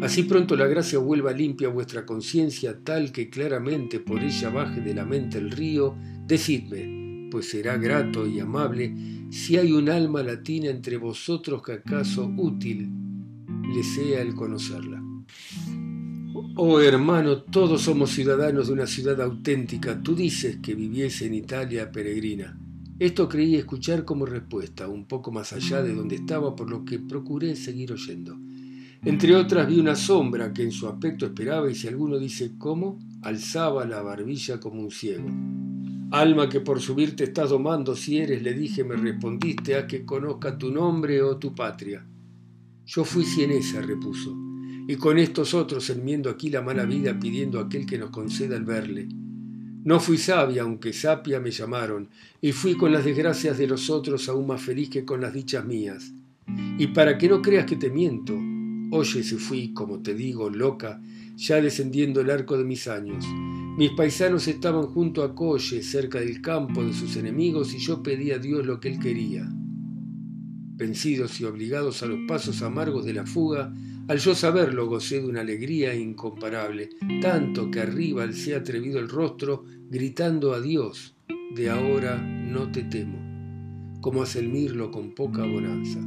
así 0.00 0.22
pronto 0.22 0.56
la 0.56 0.66
gracia 0.66 0.98
vuelva 0.98 1.32
limpia 1.32 1.68
vuestra 1.68 2.06
conciencia 2.06 2.82
tal 2.82 3.12
que 3.12 3.28
claramente 3.28 4.00
por 4.00 4.22
ella 4.22 4.48
baje 4.48 4.80
de 4.80 4.94
la 4.94 5.04
mente 5.04 5.36
el 5.36 5.50
río, 5.50 5.94
decidme, 6.26 7.28
pues 7.30 7.50
será 7.50 7.76
grato 7.76 8.26
y 8.26 8.40
amable, 8.40 8.94
si 9.30 9.58
hay 9.58 9.72
un 9.72 9.90
alma 9.90 10.22
latina 10.22 10.70
entre 10.70 10.96
vosotros 10.96 11.62
que 11.62 11.72
acaso 11.72 12.32
útil 12.38 12.88
le 13.74 13.82
sea 13.82 14.22
el 14.22 14.34
conocerla. 14.34 15.01
Oh 16.54 16.80
hermano, 16.80 17.42
todos 17.42 17.82
somos 17.82 18.10
ciudadanos 18.10 18.68
de 18.68 18.72
una 18.72 18.86
ciudad 18.86 19.20
auténtica. 19.20 20.02
Tú 20.02 20.14
dices 20.14 20.58
que 20.62 20.74
viviese 20.74 21.26
en 21.26 21.34
Italia 21.34 21.90
peregrina. 21.90 22.58
Esto 22.98 23.28
creí 23.28 23.56
escuchar 23.56 24.04
como 24.04 24.26
respuesta, 24.26 24.88
un 24.88 25.06
poco 25.06 25.32
más 25.32 25.52
allá 25.52 25.82
de 25.82 25.94
donde 25.94 26.16
estaba, 26.16 26.54
por 26.54 26.70
lo 26.70 26.84
que 26.84 26.98
procuré 26.98 27.56
seguir 27.56 27.92
oyendo. 27.92 28.38
Entre 29.04 29.34
otras 29.34 29.66
vi 29.66 29.80
una 29.80 29.96
sombra 29.96 30.52
que 30.52 30.62
en 30.62 30.70
su 30.70 30.86
aspecto 30.86 31.26
esperaba 31.26 31.70
y 31.70 31.74
si 31.74 31.88
alguno 31.88 32.18
dice 32.18 32.52
cómo, 32.56 32.98
alzaba 33.22 33.84
la 33.84 34.00
barbilla 34.02 34.60
como 34.60 34.80
un 34.80 34.90
ciego. 34.90 35.28
Alma 36.12 36.48
que 36.48 36.60
por 36.60 36.80
subirte 36.80 37.24
estás 37.24 37.50
domando, 37.50 37.96
si 37.96 38.18
eres, 38.18 38.42
le 38.42 38.54
dije, 38.54 38.84
me 38.84 38.96
respondiste, 38.96 39.74
a 39.74 39.86
que 39.86 40.04
conozca 40.04 40.56
tu 40.56 40.70
nombre 40.70 41.22
o 41.22 41.38
tu 41.38 41.54
patria. 41.54 42.06
Yo 42.86 43.04
fui 43.04 43.24
cienesa, 43.24 43.80
repuso, 43.80 44.36
y 44.88 44.96
con 44.96 45.18
estos 45.18 45.54
otros 45.54 45.88
enmiendo 45.90 46.30
aquí 46.30 46.50
la 46.50 46.62
mala 46.62 46.84
vida 46.84 47.18
pidiendo 47.18 47.58
a 47.58 47.64
aquel 47.64 47.86
que 47.86 47.98
nos 47.98 48.10
conceda 48.10 48.56
el 48.56 48.64
verle. 48.64 49.08
No 49.84 49.98
fui 50.00 50.18
sabia, 50.18 50.62
aunque 50.62 50.92
sapia 50.92 51.40
me 51.40 51.50
llamaron, 51.50 52.08
y 52.40 52.52
fui 52.52 52.76
con 52.76 52.92
las 52.92 53.04
desgracias 53.04 53.58
de 53.58 53.66
los 53.66 53.90
otros 53.90 54.28
aún 54.28 54.46
más 54.46 54.62
feliz 54.62 54.90
que 54.90 55.04
con 55.04 55.20
las 55.20 55.32
dichas 55.32 55.64
mías. 55.64 56.12
Y 56.78 56.88
para 56.88 57.18
que 57.18 57.28
no 57.28 57.42
creas 57.42 57.66
que 57.66 57.76
te 57.76 57.90
miento, 57.90 58.38
oye 58.92 59.22
si 59.22 59.36
fui, 59.36 59.72
como 59.72 60.00
te 60.00 60.14
digo, 60.14 60.50
loca, 60.50 61.00
ya 61.36 61.60
descendiendo 61.60 62.20
el 62.20 62.30
arco 62.30 62.56
de 62.56 62.64
mis 62.64 62.86
años. 62.88 63.24
Mis 63.76 63.90
paisanos 63.92 64.46
estaban 64.48 64.86
junto 64.86 65.22
a 65.24 65.34
Colle, 65.34 65.82
cerca 65.82 66.20
del 66.20 66.40
campo 66.40 66.84
de 66.84 66.92
sus 66.92 67.16
enemigos, 67.16 67.74
y 67.74 67.78
yo 67.78 68.02
pedí 68.02 68.30
a 68.30 68.38
Dios 68.38 68.66
lo 68.66 68.78
que 68.78 68.88
él 68.88 68.98
quería 68.98 69.50
vencidos 70.82 71.40
y 71.40 71.44
obligados 71.44 72.02
a 72.02 72.06
los 72.06 72.18
pasos 72.26 72.60
amargos 72.62 73.04
de 73.04 73.12
la 73.12 73.24
fuga, 73.24 73.72
al 74.12 74.18
yo 74.18 74.34
saberlo 74.34 74.88
gocé 74.88 75.22
de 75.22 75.26
una 75.26 75.40
alegría 75.40 75.94
incomparable, 75.94 76.90
tanto 77.22 77.70
que 77.70 77.80
arriba 77.80 78.24
alcé 78.24 78.54
atrevido 78.54 78.98
el 78.98 79.08
rostro, 79.08 79.64
gritando 79.88 80.52
a 80.52 80.60
Dios, 80.60 81.14
de 81.56 81.70
ahora 81.70 82.18
no 82.18 82.70
te 82.70 82.82
temo, 82.82 83.16
como 84.02 84.22
hace 84.22 84.40
el 84.40 84.50
mirlo 84.50 84.90
con 84.90 85.14
poca 85.14 85.46
bonanza. 85.46 85.98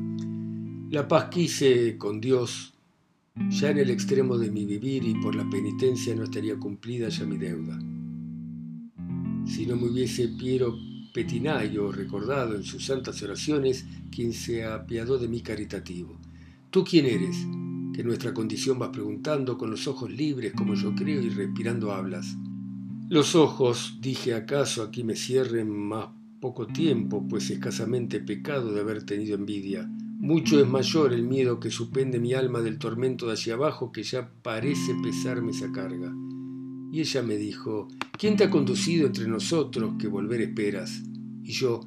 La 0.91 1.07
paz 1.07 1.29
quise 1.31 1.97
con 1.97 2.21
Dios, 2.21 2.75
ya 3.49 3.71
en 3.71 3.79
el 3.79 3.89
extremo 3.89 4.37
de 4.37 4.51
mi 4.51 4.67
vivir 4.67 5.03
y 5.03 5.15
por 5.15 5.33
la 5.33 5.49
penitencia 5.49 6.15
no 6.15 6.25
estaría 6.25 6.57
cumplida 6.57 7.09
ya 7.09 7.25
mi 7.25 7.39
deuda. 7.39 7.79
Si 9.47 9.65
no 9.65 9.77
me 9.77 9.89
hubiese 9.89 10.27
Piero 10.27 10.77
Petinayo 11.11 11.91
recordado 11.91 12.55
en 12.55 12.63
sus 12.63 12.85
santas 12.85 13.23
oraciones, 13.23 13.83
quien 14.11 14.31
se 14.31 14.63
apiadó 14.63 15.17
de 15.17 15.27
mí 15.27 15.41
caritativo. 15.41 16.19
¿Tú 16.69 16.83
quién 16.83 17.07
eres? 17.07 17.47
Que 17.95 18.03
nuestra 18.03 18.33
condición 18.33 18.77
vas 18.77 18.89
preguntando 18.89 19.57
con 19.57 19.71
los 19.71 19.87
ojos 19.87 20.11
libres 20.11 20.51
como 20.51 20.73
yo 20.73 20.93
creo 20.93 21.21
y 21.21 21.29
respirando 21.29 21.93
hablas. 21.93 22.35
Los 23.07 23.35
ojos, 23.35 23.99
dije, 24.01 24.33
acaso 24.33 24.83
aquí 24.83 25.05
me 25.05 25.15
cierren 25.15 25.69
más 25.69 26.09
poco 26.41 26.67
tiempo, 26.67 27.25
pues 27.25 27.49
escasamente 27.51 28.19
pecado 28.19 28.73
de 28.73 28.81
haber 28.81 29.05
tenido 29.05 29.35
envidia. 29.35 29.89
Mucho 30.19 30.59
es 30.59 30.67
mayor 30.67 31.13
el 31.13 31.23
miedo 31.23 31.61
que 31.61 31.71
supende 31.71 32.19
mi 32.19 32.33
alma 32.33 32.59
del 32.59 32.79
tormento 32.79 33.27
de 33.27 33.33
hacia 33.33 33.53
abajo 33.53 33.93
que 33.93 34.03
ya 34.03 34.29
parece 34.41 34.93
pesarme 35.01 35.51
esa 35.51 35.71
carga. 35.71 36.13
Y 36.91 36.99
ella 36.99 37.23
me 37.23 37.37
dijo, 37.37 37.87
¿quién 38.17 38.35
te 38.35 38.43
ha 38.43 38.49
conducido 38.49 39.07
entre 39.07 39.25
nosotros 39.29 39.93
que 39.97 40.09
volver 40.09 40.41
esperas? 40.41 41.01
Y 41.43 41.53
yo, 41.53 41.79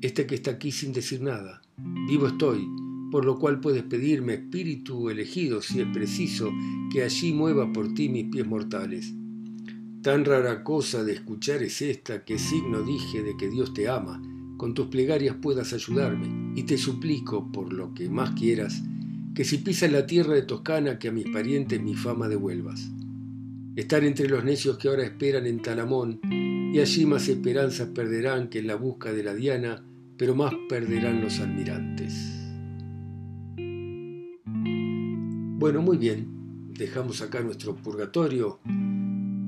este 0.00 0.28
que 0.28 0.36
está 0.36 0.52
aquí 0.52 0.70
sin 0.70 0.92
decir 0.92 1.22
nada. 1.22 1.60
Vivo 2.06 2.28
estoy, 2.28 2.68
por 3.10 3.24
lo 3.24 3.38
cual 3.38 3.60
puedes 3.60 3.82
pedirme, 3.82 4.34
espíritu 4.34 5.10
elegido, 5.10 5.62
si 5.62 5.80
es 5.80 5.86
preciso, 5.86 6.52
que 6.92 7.02
allí 7.02 7.32
mueva 7.32 7.72
por 7.72 7.94
ti 7.94 8.08
mis 8.08 8.26
pies 8.26 8.46
mortales. 8.46 9.14
Tan 10.02 10.24
rara 10.24 10.62
cosa 10.62 11.04
de 11.04 11.12
escuchar 11.12 11.62
es 11.62 11.82
esta 11.82 12.24
que 12.24 12.38
signo 12.38 12.82
dije 12.82 13.22
de 13.22 13.36
que 13.36 13.48
Dios 13.48 13.74
te 13.74 13.88
ama, 13.88 14.22
con 14.56 14.72
tus 14.72 14.86
plegarias 14.86 15.36
puedas 15.40 15.72
ayudarme, 15.72 16.54
y 16.54 16.62
te 16.62 16.78
suplico, 16.78 17.50
por 17.52 17.72
lo 17.72 17.92
que 17.92 18.08
más 18.08 18.30
quieras, 18.30 18.82
que 19.34 19.44
si 19.44 19.58
pisas 19.58 19.92
la 19.92 20.06
tierra 20.06 20.34
de 20.34 20.42
Toscana, 20.42 20.98
que 20.98 21.08
a 21.08 21.12
mis 21.12 21.28
parientes 21.28 21.82
mi 21.82 21.94
fama 21.94 22.28
devuelvas. 22.28 22.90
Estar 23.74 24.04
entre 24.04 24.28
los 24.28 24.44
necios 24.44 24.78
que 24.78 24.88
ahora 24.88 25.04
esperan 25.04 25.46
en 25.46 25.60
Talamón, 25.60 26.20
y 26.22 26.78
allí 26.80 27.04
más 27.04 27.28
esperanzas 27.28 27.88
perderán 27.88 28.48
que 28.48 28.60
en 28.60 28.66
la 28.66 28.76
busca 28.76 29.12
de 29.12 29.22
la 29.22 29.34
Diana, 29.34 29.84
pero 30.16 30.34
más 30.34 30.54
perderán 30.68 31.20
los 31.20 31.40
almirantes. 31.40 32.45
Bueno, 35.66 35.82
muy 35.82 35.96
bien, 35.96 36.68
dejamos 36.78 37.22
acá 37.22 37.40
nuestro 37.40 37.74
purgatorio 37.74 38.60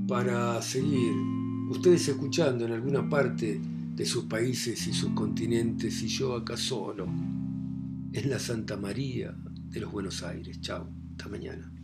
para 0.08 0.60
seguir 0.60 1.12
ustedes 1.70 2.08
escuchando 2.08 2.66
en 2.66 2.72
alguna 2.72 3.08
parte 3.08 3.60
de 3.94 4.04
sus 4.04 4.24
países 4.24 4.84
y 4.88 4.92
sus 4.92 5.12
continentes 5.12 6.02
y 6.02 6.08
yo 6.08 6.34
acá 6.34 6.56
solo, 6.56 7.04
en 7.04 8.30
la 8.30 8.40
Santa 8.40 8.76
María 8.76 9.32
de 9.70 9.78
los 9.78 9.92
Buenos 9.92 10.24
Aires. 10.24 10.60
Chao, 10.60 10.90
hasta 11.12 11.28
mañana. 11.28 11.77